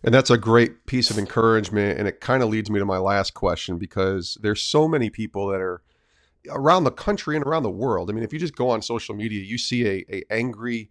And 0.04 0.12
that's 0.12 0.30
a 0.30 0.36
great 0.38 0.84
piece 0.86 1.10
of 1.10 1.18
encouragement. 1.18 1.98
And 1.98 2.06
it 2.06 2.20
kind 2.20 2.42
of 2.42 2.50
leads 2.50 2.70
me 2.70 2.78
to 2.78 2.84
my 2.84 2.98
last 2.98 3.32
question 3.32 3.78
because 3.78 4.36
there's 4.42 4.62
so 4.62 4.86
many 4.86 5.08
people 5.08 5.48
that 5.48 5.60
are 5.60 5.82
around 6.50 6.84
the 6.84 6.90
country 6.90 7.36
and 7.36 7.44
around 7.44 7.62
the 7.62 7.70
world. 7.70 8.10
I 8.10 8.12
mean, 8.12 8.22
if 8.22 8.32
you 8.32 8.38
just 8.38 8.54
go 8.54 8.68
on 8.68 8.82
social 8.82 9.14
media, 9.14 9.42
you 9.42 9.56
see 9.56 9.86
a, 9.86 10.04
a 10.12 10.22
angry 10.30 10.90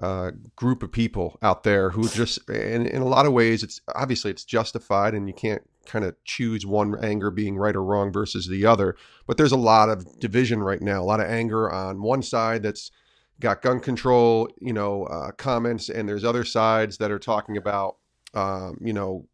uh, 0.00 0.30
group 0.54 0.82
of 0.82 0.92
people 0.92 1.38
out 1.42 1.64
there 1.64 1.90
who 1.90 2.08
just, 2.08 2.48
and 2.48 2.86
in 2.86 3.02
a 3.02 3.06
lot 3.06 3.26
of 3.26 3.32
ways, 3.32 3.62
it's 3.62 3.80
obviously 3.94 4.30
it's 4.30 4.44
justified, 4.44 5.14
and 5.14 5.28
you 5.28 5.34
can't 5.34 5.62
kind 5.84 6.04
of 6.04 6.14
choose 6.24 6.64
one 6.64 6.96
anger 7.04 7.30
being 7.30 7.56
right 7.58 7.74
or 7.74 7.82
wrong 7.82 8.12
versus 8.12 8.46
the 8.46 8.64
other. 8.64 8.96
But 9.26 9.36
there's 9.36 9.52
a 9.52 9.56
lot 9.56 9.88
of 9.88 10.18
division 10.20 10.62
right 10.62 10.80
now, 10.80 11.02
a 11.02 11.04
lot 11.04 11.20
of 11.20 11.26
anger 11.26 11.70
on 11.70 12.00
one 12.00 12.22
side 12.22 12.62
that's 12.62 12.90
got 13.40 13.60
gun 13.60 13.80
control, 13.80 14.48
you 14.60 14.72
know, 14.72 15.04
uh, 15.04 15.32
comments, 15.32 15.88
and 15.88 16.08
there's 16.08 16.24
other 16.24 16.44
sides 16.44 16.98
that 16.98 17.10
are 17.10 17.18
talking 17.18 17.56
about 17.56 17.96
um, 18.34 18.78
you 18.80 18.92
know, 18.92 19.26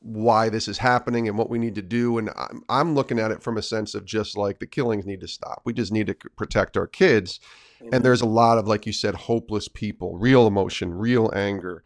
why 0.00 0.48
this 0.48 0.66
is 0.66 0.78
happening 0.78 1.28
and 1.28 1.38
what 1.38 1.48
we 1.48 1.58
need 1.58 1.76
to 1.76 1.82
do. 1.82 2.18
And 2.18 2.30
I'm, 2.30 2.62
I'm 2.68 2.94
looking 2.94 3.18
at 3.18 3.30
it 3.30 3.42
from 3.42 3.56
a 3.56 3.62
sense 3.62 3.94
of 3.94 4.04
just 4.04 4.36
like 4.36 4.58
the 4.58 4.66
killings 4.66 5.06
need 5.06 5.20
to 5.20 5.28
stop. 5.28 5.62
We 5.64 5.72
just 5.72 5.92
need 5.92 6.08
to 6.08 6.14
protect 6.36 6.76
our 6.76 6.88
kids. 6.88 7.38
Amen. 7.80 7.94
And 7.94 8.04
there's 8.04 8.20
a 8.20 8.26
lot 8.26 8.58
of, 8.58 8.66
like 8.66 8.84
you 8.84 8.92
said, 8.92 9.14
hopeless 9.14 9.68
people, 9.68 10.18
real 10.18 10.46
emotion, 10.46 10.94
real 10.94 11.30
anger. 11.34 11.84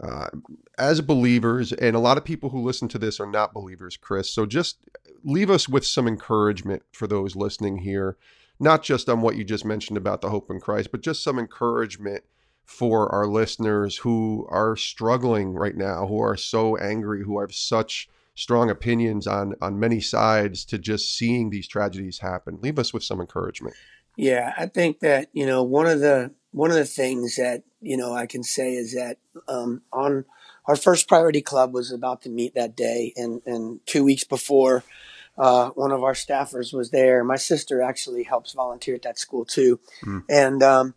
Uh, 0.00 0.28
as 0.76 1.00
believers, 1.00 1.72
and 1.72 1.94
a 1.94 2.00
lot 2.00 2.18
of 2.18 2.24
people 2.24 2.50
who 2.50 2.60
listen 2.60 2.88
to 2.88 2.98
this 2.98 3.20
are 3.20 3.30
not 3.30 3.54
believers, 3.54 3.96
Chris. 3.96 4.28
So 4.28 4.44
just 4.44 4.78
leave 5.22 5.48
us 5.48 5.68
with 5.68 5.86
some 5.86 6.08
encouragement 6.08 6.82
for 6.92 7.06
those 7.06 7.36
listening 7.36 7.78
here, 7.78 8.16
not 8.58 8.82
just 8.82 9.08
on 9.08 9.20
what 9.20 9.36
you 9.36 9.44
just 9.44 9.64
mentioned 9.64 9.96
about 9.96 10.20
the 10.20 10.30
hope 10.30 10.50
in 10.50 10.60
Christ, 10.60 10.90
but 10.90 11.00
just 11.00 11.22
some 11.22 11.38
encouragement 11.38 12.24
for 12.64 13.12
our 13.14 13.26
listeners 13.26 13.96
who 13.98 14.46
are 14.50 14.76
struggling 14.76 15.52
right 15.52 15.76
now, 15.76 16.06
who 16.06 16.20
are 16.20 16.36
so 16.36 16.76
angry, 16.76 17.22
who 17.24 17.40
have 17.40 17.54
such 17.54 18.08
strong 18.34 18.70
opinions 18.70 19.26
on 19.26 19.54
on 19.60 19.78
many 19.78 20.00
sides 20.00 20.64
to 20.64 20.78
just 20.78 21.16
seeing 21.16 21.50
these 21.50 21.68
tragedies 21.68 22.18
happen. 22.18 22.58
Leave 22.60 22.78
us 22.78 22.92
with 22.92 23.04
some 23.04 23.20
encouragement. 23.20 23.76
Yeah, 24.16 24.52
I 24.56 24.66
think 24.66 25.00
that 25.00 25.28
you 25.32 25.46
know 25.46 25.62
one 25.62 25.86
of 25.86 26.00
the 26.00 26.32
one 26.52 26.70
of 26.70 26.76
the 26.76 26.84
things 26.84 27.36
that 27.36 27.62
you 27.80 27.96
know 27.96 28.14
I 28.14 28.26
can 28.26 28.42
say 28.42 28.74
is 28.74 28.94
that 28.94 29.18
um, 29.48 29.82
on 29.92 30.24
our 30.66 30.76
first 30.76 31.08
priority 31.08 31.42
club 31.42 31.74
was 31.74 31.92
about 31.92 32.22
to 32.22 32.30
meet 32.30 32.54
that 32.54 32.76
day, 32.76 33.12
and 33.16 33.42
and 33.46 33.80
two 33.86 34.04
weeks 34.04 34.24
before. 34.24 34.84
Uh, 35.36 35.70
one 35.70 35.90
of 35.90 36.04
our 36.04 36.12
staffers 36.12 36.72
was 36.72 36.90
there. 36.90 37.24
My 37.24 37.34
sister 37.34 37.82
actually 37.82 38.22
helps 38.22 38.52
volunteer 38.52 38.94
at 38.94 39.02
that 39.02 39.18
school 39.18 39.44
too, 39.44 39.80
mm. 40.04 40.22
and 40.28 40.62
um, 40.62 40.94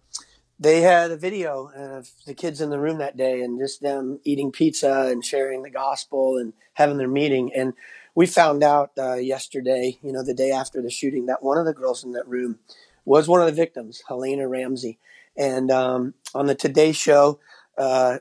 they 0.59 0.81
had 0.81 1.11
a 1.11 1.17
video 1.17 1.69
of 1.75 2.09
the 2.25 2.33
kids 2.33 2.61
in 2.61 2.69
the 2.69 2.79
room 2.79 2.97
that 2.97 3.17
day 3.17 3.41
and 3.41 3.59
just 3.59 3.81
them 3.81 4.19
eating 4.23 4.51
pizza 4.51 5.07
and 5.11 5.23
sharing 5.23 5.61
the 5.63 5.69
gospel 5.69 6.37
and 6.37 6.53
having 6.73 6.97
their 6.97 7.07
meeting. 7.07 7.51
And 7.53 7.73
we 8.15 8.25
found 8.25 8.63
out 8.63 8.91
uh, 8.97 9.15
yesterday, 9.15 9.99
you 10.01 10.11
know, 10.11 10.23
the 10.23 10.33
day 10.33 10.51
after 10.51 10.81
the 10.81 10.89
shooting, 10.89 11.27
that 11.27 11.43
one 11.43 11.57
of 11.57 11.65
the 11.65 11.73
girls 11.73 12.03
in 12.03 12.13
that 12.13 12.27
room 12.27 12.57
was 13.05 13.27
one 13.27 13.39
of 13.39 13.45
the 13.45 13.53
victims, 13.53 14.01
Helena 14.07 14.47
Ramsay. 14.47 14.97
And 15.37 15.69
um, 15.69 16.15
on 16.33 16.47
the 16.47 16.55
Today 16.55 16.91
Show, 16.91 17.39
uh, 17.77 18.19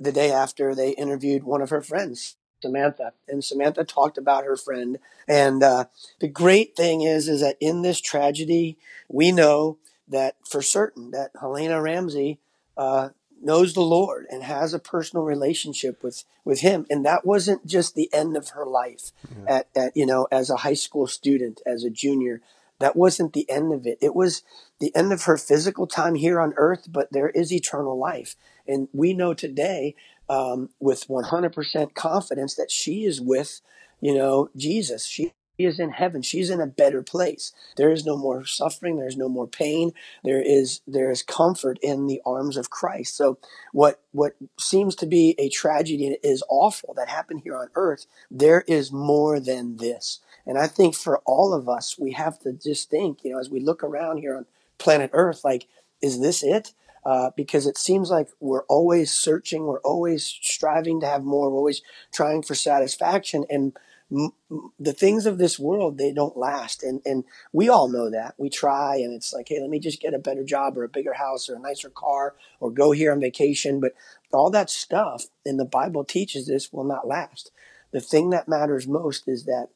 the 0.00 0.12
day 0.12 0.30
after, 0.32 0.74
they 0.74 0.90
interviewed 0.90 1.44
one 1.44 1.60
of 1.60 1.68
her 1.68 1.82
friends, 1.82 2.36
Samantha, 2.62 3.12
and 3.28 3.44
Samantha 3.44 3.84
talked 3.84 4.16
about 4.16 4.44
her 4.44 4.56
friend. 4.56 4.98
And 5.28 5.62
uh, 5.62 5.86
the 6.20 6.28
great 6.28 6.74
thing 6.74 7.02
is, 7.02 7.28
is 7.28 7.42
that 7.42 7.58
in 7.60 7.82
this 7.82 8.00
tragedy, 8.00 8.78
we 9.08 9.30
know 9.30 9.76
that 10.08 10.36
for 10.48 10.62
certain 10.62 11.10
that 11.12 11.30
Helena 11.40 11.80
Ramsay 11.80 12.38
uh, 12.76 13.10
knows 13.40 13.74
the 13.74 13.80
Lord 13.80 14.26
and 14.30 14.42
has 14.42 14.74
a 14.74 14.78
personal 14.78 15.24
relationship 15.24 16.02
with 16.02 16.24
with 16.44 16.60
Him, 16.60 16.86
and 16.90 17.04
that 17.04 17.24
wasn't 17.24 17.66
just 17.66 17.94
the 17.94 18.12
end 18.12 18.36
of 18.36 18.50
her 18.50 18.66
life 18.66 19.12
yeah. 19.30 19.56
at, 19.56 19.68
at 19.74 19.96
you 19.96 20.06
know 20.06 20.26
as 20.30 20.50
a 20.50 20.58
high 20.58 20.74
school 20.74 21.06
student, 21.06 21.60
as 21.66 21.84
a 21.84 21.90
junior. 21.90 22.40
That 22.80 22.96
wasn't 22.96 23.34
the 23.34 23.48
end 23.48 23.72
of 23.72 23.86
it. 23.86 23.98
It 24.02 24.16
was 24.16 24.42
the 24.80 24.94
end 24.96 25.12
of 25.12 25.22
her 25.22 25.36
physical 25.38 25.86
time 25.86 26.16
here 26.16 26.40
on 26.40 26.54
earth, 26.56 26.88
but 26.90 27.12
there 27.12 27.30
is 27.30 27.52
eternal 27.52 27.96
life. 27.96 28.34
And 28.66 28.88
we 28.92 29.14
know 29.14 29.32
today 29.32 29.94
um, 30.28 30.70
with 30.80 31.06
100% 31.06 31.94
confidence 31.94 32.56
that 32.56 32.72
she 32.72 33.04
is 33.04 33.20
with, 33.20 33.60
you 34.00 34.12
know, 34.12 34.50
Jesus. 34.56 35.06
She 35.06 35.34
is 35.58 35.78
in 35.78 35.90
heaven. 35.90 36.22
She's 36.22 36.50
in 36.50 36.60
a 36.60 36.66
better 36.66 37.02
place. 37.02 37.52
There 37.76 37.92
is 37.92 38.04
no 38.04 38.16
more 38.16 38.44
suffering. 38.44 38.96
There's 38.96 39.16
no 39.16 39.28
more 39.28 39.46
pain. 39.46 39.92
There 40.22 40.42
is 40.42 40.80
there 40.86 41.10
is 41.10 41.22
comfort 41.22 41.78
in 41.82 42.06
the 42.06 42.20
arms 42.26 42.56
of 42.56 42.70
Christ. 42.70 43.16
So 43.16 43.38
what 43.72 44.00
what 44.12 44.34
seems 44.58 44.94
to 44.96 45.06
be 45.06 45.34
a 45.38 45.48
tragedy 45.48 46.18
is 46.22 46.42
awful 46.48 46.94
that 46.94 47.08
happened 47.08 47.42
here 47.44 47.56
on 47.56 47.68
earth. 47.74 48.06
There 48.30 48.64
is 48.66 48.92
more 48.92 49.38
than 49.40 49.76
this. 49.76 50.20
And 50.46 50.58
I 50.58 50.66
think 50.66 50.94
for 50.94 51.18
all 51.24 51.54
of 51.54 51.68
us, 51.68 51.98
we 51.98 52.12
have 52.12 52.38
to 52.40 52.52
just 52.52 52.90
think, 52.90 53.24
you 53.24 53.32
know, 53.32 53.38
as 53.38 53.48
we 53.48 53.60
look 53.60 53.82
around 53.82 54.18
here 54.18 54.36
on 54.36 54.44
planet 54.76 55.10
Earth, 55.14 55.42
like, 55.42 55.66
is 56.02 56.20
this 56.20 56.42
it? 56.42 56.74
uh, 57.04 57.30
because 57.36 57.66
it 57.66 57.76
seems 57.76 58.10
like 58.10 58.28
we're 58.40 58.64
always 58.64 59.12
searching, 59.12 59.66
we're 59.66 59.80
always 59.80 60.24
striving 60.24 61.00
to 61.00 61.06
have 61.06 61.22
more, 61.22 61.50
we're 61.50 61.58
always 61.58 61.82
trying 62.12 62.42
for 62.42 62.54
satisfaction, 62.54 63.44
and 63.50 63.76
the 64.10 64.92
things 64.92 65.26
of 65.26 65.38
this 65.38 65.58
world 65.58 65.98
they 65.98 66.12
don't 66.12 66.36
last, 66.36 66.82
and 66.82 67.00
and 67.04 67.24
we 67.52 67.68
all 67.68 67.88
know 67.88 68.10
that. 68.10 68.34
We 68.38 68.50
try, 68.50 68.96
and 68.96 69.14
it's 69.14 69.32
like, 69.32 69.48
hey, 69.48 69.60
let 69.60 69.70
me 69.70 69.80
just 69.80 70.00
get 70.00 70.14
a 70.14 70.18
better 70.18 70.44
job 70.44 70.76
or 70.76 70.84
a 70.84 70.88
bigger 70.88 71.14
house 71.14 71.48
or 71.48 71.56
a 71.56 71.60
nicer 71.60 71.90
car 71.90 72.34
or 72.60 72.70
go 72.70 72.92
here 72.92 73.12
on 73.12 73.20
vacation, 73.20 73.80
but 73.80 73.94
all 74.32 74.50
that 74.50 74.70
stuff, 74.70 75.26
and 75.44 75.58
the 75.58 75.64
Bible 75.64 76.04
teaches 76.04 76.46
this, 76.46 76.72
will 76.72 76.84
not 76.84 77.06
last. 77.06 77.50
The 77.92 78.00
thing 78.00 78.30
that 78.30 78.48
matters 78.48 78.86
most 78.88 79.28
is 79.28 79.44
that 79.44 79.68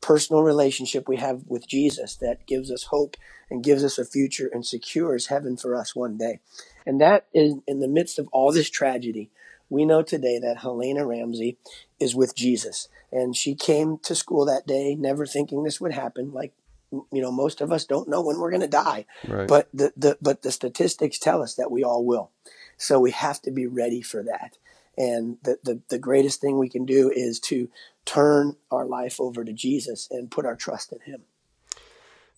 personal 0.00 0.42
relationship 0.42 1.08
we 1.08 1.16
have 1.16 1.42
with 1.46 1.66
Jesus 1.66 2.16
that 2.16 2.46
gives 2.46 2.70
us 2.70 2.84
hope 2.84 3.16
and 3.50 3.64
gives 3.64 3.84
us 3.84 3.98
a 3.98 4.04
future 4.04 4.48
and 4.52 4.64
secures 4.66 5.26
heaven 5.26 5.56
for 5.56 5.74
us 5.74 5.94
one 5.94 6.16
day. 6.16 6.40
And 6.86 7.00
that 7.00 7.26
is 7.34 7.54
in 7.66 7.80
the 7.80 7.88
midst 7.88 8.18
of 8.18 8.28
all 8.28 8.52
this 8.52 8.70
tragedy. 8.70 9.30
We 9.70 9.84
know 9.84 10.02
today 10.02 10.38
that 10.38 10.58
Helena 10.58 11.06
Ramsay 11.06 11.58
is 12.00 12.14
with 12.14 12.34
Jesus. 12.34 12.88
And 13.12 13.36
she 13.36 13.54
came 13.54 13.98
to 13.98 14.14
school 14.14 14.44
that 14.46 14.66
day 14.66 14.94
never 14.94 15.26
thinking 15.26 15.62
this 15.62 15.80
would 15.80 15.92
happen. 15.92 16.32
Like, 16.32 16.52
you 16.90 17.22
know, 17.22 17.30
most 17.30 17.60
of 17.60 17.70
us 17.70 17.84
don't 17.84 18.08
know 18.08 18.22
when 18.22 18.38
we're 18.38 18.50
going 18.50 18.62
to 18.62 18.68
die. 18.68 19.06
Right. 19.26 19.48
But 19.48 19.68
the, 19.72 19.92
the, 19.96 20.18
but 20.20 20.42
the 20.42 20.52
statistics 20.52 21.18
tell 21.18 21.42
us 21.42 21.54
that 21.54 21.70
we 21.70 21.84
all 21.84 22.04
will. 22.04 22.30
So 22.76 23.00
we 23.00 23.10
have 23.10 23.42
to 23.42 23.50
be 23.50 23.66
ready 23.66 24.02
for 24.02 24.22
that. 24.22 24.56
And 24.96 25.38
the, 25.42 25.58
the, 25.62 25.80
the 25.90 25.98
greatest 25.98 26.40
thing 26.40 26.58
we 26.58 26.68
can 26.68 26.84
do 26.84 27.10
is 27.14 27.38
to 27.40 27.70
turn 28.04 28.56
our 28.70 28.84
life 28.84 29.20
over 29.20 29.44
to 29.44 29.52
Jesus 29.52 30.08
and 30.10 30.30
put 30.30 30.46
our 30.46 30.56
trust 30.56 30.92
in 30.92 31.00
Him. 31.00 31.22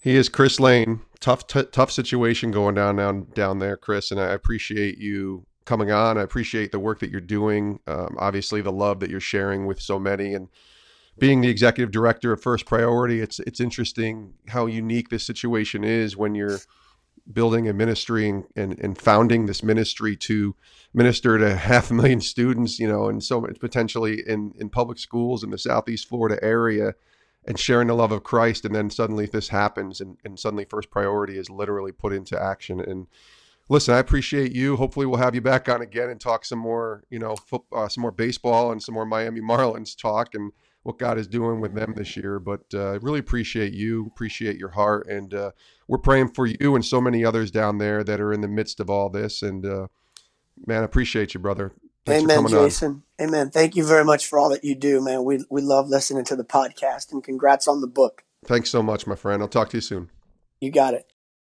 He 0.00 0.16
is 0.16 0.28
Chris 0.28 0.58
Lane. 0.58 1.00
Tough, 1.20 1.46
t- 1.46 1.62
tough 1.64 1.90
situation 1.90 2.50
going 2.50 2.74
down 2.74 2.96
down 2.96 3.28
down 3.34 3.58
there, 3.58 3.76
Chris. 3.76 4.10
And 4.10 4.20
I 4.20 4.32
appreciate 4.32 4.98
you 4.98 5.46
coming 5.70 5.92
on. 5.92 6.18
I 6.18 6.22
appreciate 6.22 6.72
the 6.72 6.80
work 6.80 6.98
that 6.98 7.12
you're 7.12 7.20
doing. 7.20 7.78
Um, 7.87 8.16
obviously, 8.18 8.61
the 8.61 8.72
love 8.72 8.98
that 8.98 9.09
you're 9.09 9.20
sharing 9.20 9.66
with 9.66 9.80
so 9.80 10.00
many, 10.00 10.35
and 10.35 10.48
being 11.16 11.42
the 11.42 11.48
executive 11.48 11.92
director 11.92 12.33
of 12.33 12.42
First 12.42 12.66
Priority. 12.66 13.20
It's 13.20 13.38
it's 13.38 13.61
interesting 13.61 14.35
how 14.48 14.66
unique 14.66 15.11
this 15.11 15.24
situation 15.24 15.85
is 15.85 16.16
when 16.16 16.35
you're 16.35 16.59
building 17.33 17.68
a 17.68 17.72
ministry 17.72 18.28
and, 18.28 18.44
and, 18.56 18.76
and, 18.80 18.98
founding 18.98 19.46
this 19.46 19.62
ministry 19.62 20.16
to 20.16 20.56
minister 20.92 21.38
to 21.38 21.54
half 21.70 21.92
a 21.92 21.94
million 21.94 22.20
students, 22.20 22.80
you 22.80 22.88
know, 22.88 23.09
and 23.09 23.22
so 23.22 23.40
much 23.40 23.61
potentially 23.61 24.26
in, 24.26 24.52
in 24.59 24.68
public 24.68 24.98
schools 24.98 25.44
in 25.44 25.50
the 25.50 25.59
Southeast 25.59 26.09
Florida 26.09 26.42
area 26.42 26.94
and 27.46 27.56
sharing 27.56 27.87
the 27.87 27.94
love 27.94 28.11
of 28.11 28.24
Christ. 28.24 28.64
And 28.64 28.74
then 28.74 28.90
suddenly 28.90 29.26
this 29.26 29.50
happens 29.50 30.00
and, 30.00 30.16
and 30.24 30.40
suddenly 30.40 30.64
first 30.64 30.90
priority 30.90 31.38
is 31.38 31.48
literally 31.48 31.92
put 31.92 32.12
into 32.12 32.42
action. 32.42 32.80
And 32.80 33.06
listen, 33.70 33.94
I 33.94 33.98
appreciate 33.98 34.52
you. 34.52 34.76
Hopefully 34.76 35.06
we'll 35.06 35.20
have 35.20 35.35
you 35.35 35.40
back 35.40 35.68
on 35.68 35.80
again 35.80 36.11
and 36.11 36.20
talk 36.20 36.44
some 36.44 36.59
more, 36.59 37.04
you 37.09 37.18
know, 37.18 37.37
uh, 37.72 37.88
some 37.88 38.02
more 38.02 38.11
baseball 38.11 38.72
and 38.72 38.83
some 38.83 38.94
more 38.94 39.06
Miami 39.06 39.40
Marlins 39.40 39.96
talk 39.96 40.35
and 40.35 40.52
what 40.83 40.98
God 40.98 41.18
is 41.18 41.26
doing 41.26 41.61
with 41.61 41.74
them 41.74 41.94
this 41.96 42.16
year. 42.16 42.38
But 42.38 42.62
uh, 42.74 42.90
I 42.90 42.94
really 42.96 43.20
appreciate 43.20 43.72
you, 43.72 44.06
appreciate 44.06 44.59
your 44.59 44.70
heart, 44.70 45.06
and 45.09 45.33
uh, 45.33 45.50
we're 45.88 45.98
praying 45.98 46.33
for 46.33 46.46
you 46.46 46.74
and 46.74 46.85
so 46.85 47.00
many 47.00 47.24
others 47.24 47.50
down 47.50 47.78
there 47.78 48.04
that 48.04 48.20
are 48.20 48.33
in 48.33 48.40
the 48.40 48.48
midst 48.48 48.80
of 48.80 48.90
all 48.90 49.09
this. 49.09 49.40
And 49.40 49.64
uh, 49.64 49.87
man, 50.66 50.83
I 50.83 50.85
appreciate 50.85 51.33
you, 51.33 51.40
brother. 51.40 51.72
Thanks 52.06 52.24
Amen, 52.24 52.48
Jason. 52.48 53.02
On. 53.20 53.28
Amen. 53.28 53.50
Thank 53.50 53.76
you 53.76 53.85
very 53.85 54.04
much 54.04 54.26
for 54.26 54.38
all 54.38 54.48
that 54.50 54.64
you 54.64 54.74
do, 54.74 55.02
man. 55.02 55.22
We 55.22 55.44
we 55.50 55.61
love 55.61 55.88
listening 55.88 56.24
to 56.24 56.37
the 56.37 56.44
podcast, 56.44 57.12
and 57.12 57.22
congrats 57.22 57.68
on 57.68 57.83
the 57.83 57.87
book. 57.87 58.24
Thanks 58.44 58.70
so 58.70 58.83
much, 58.83 59.06
my 59.06 59.14
friend. 59.16 59.42
I'll 59.42 59.48
talk 59.48 59.68
to 59.70 59.76
you 59.76 59.83
soon. 59.83 60.11
You 60.61 60.70
got 60.70 60.94
it. 60.94 61.11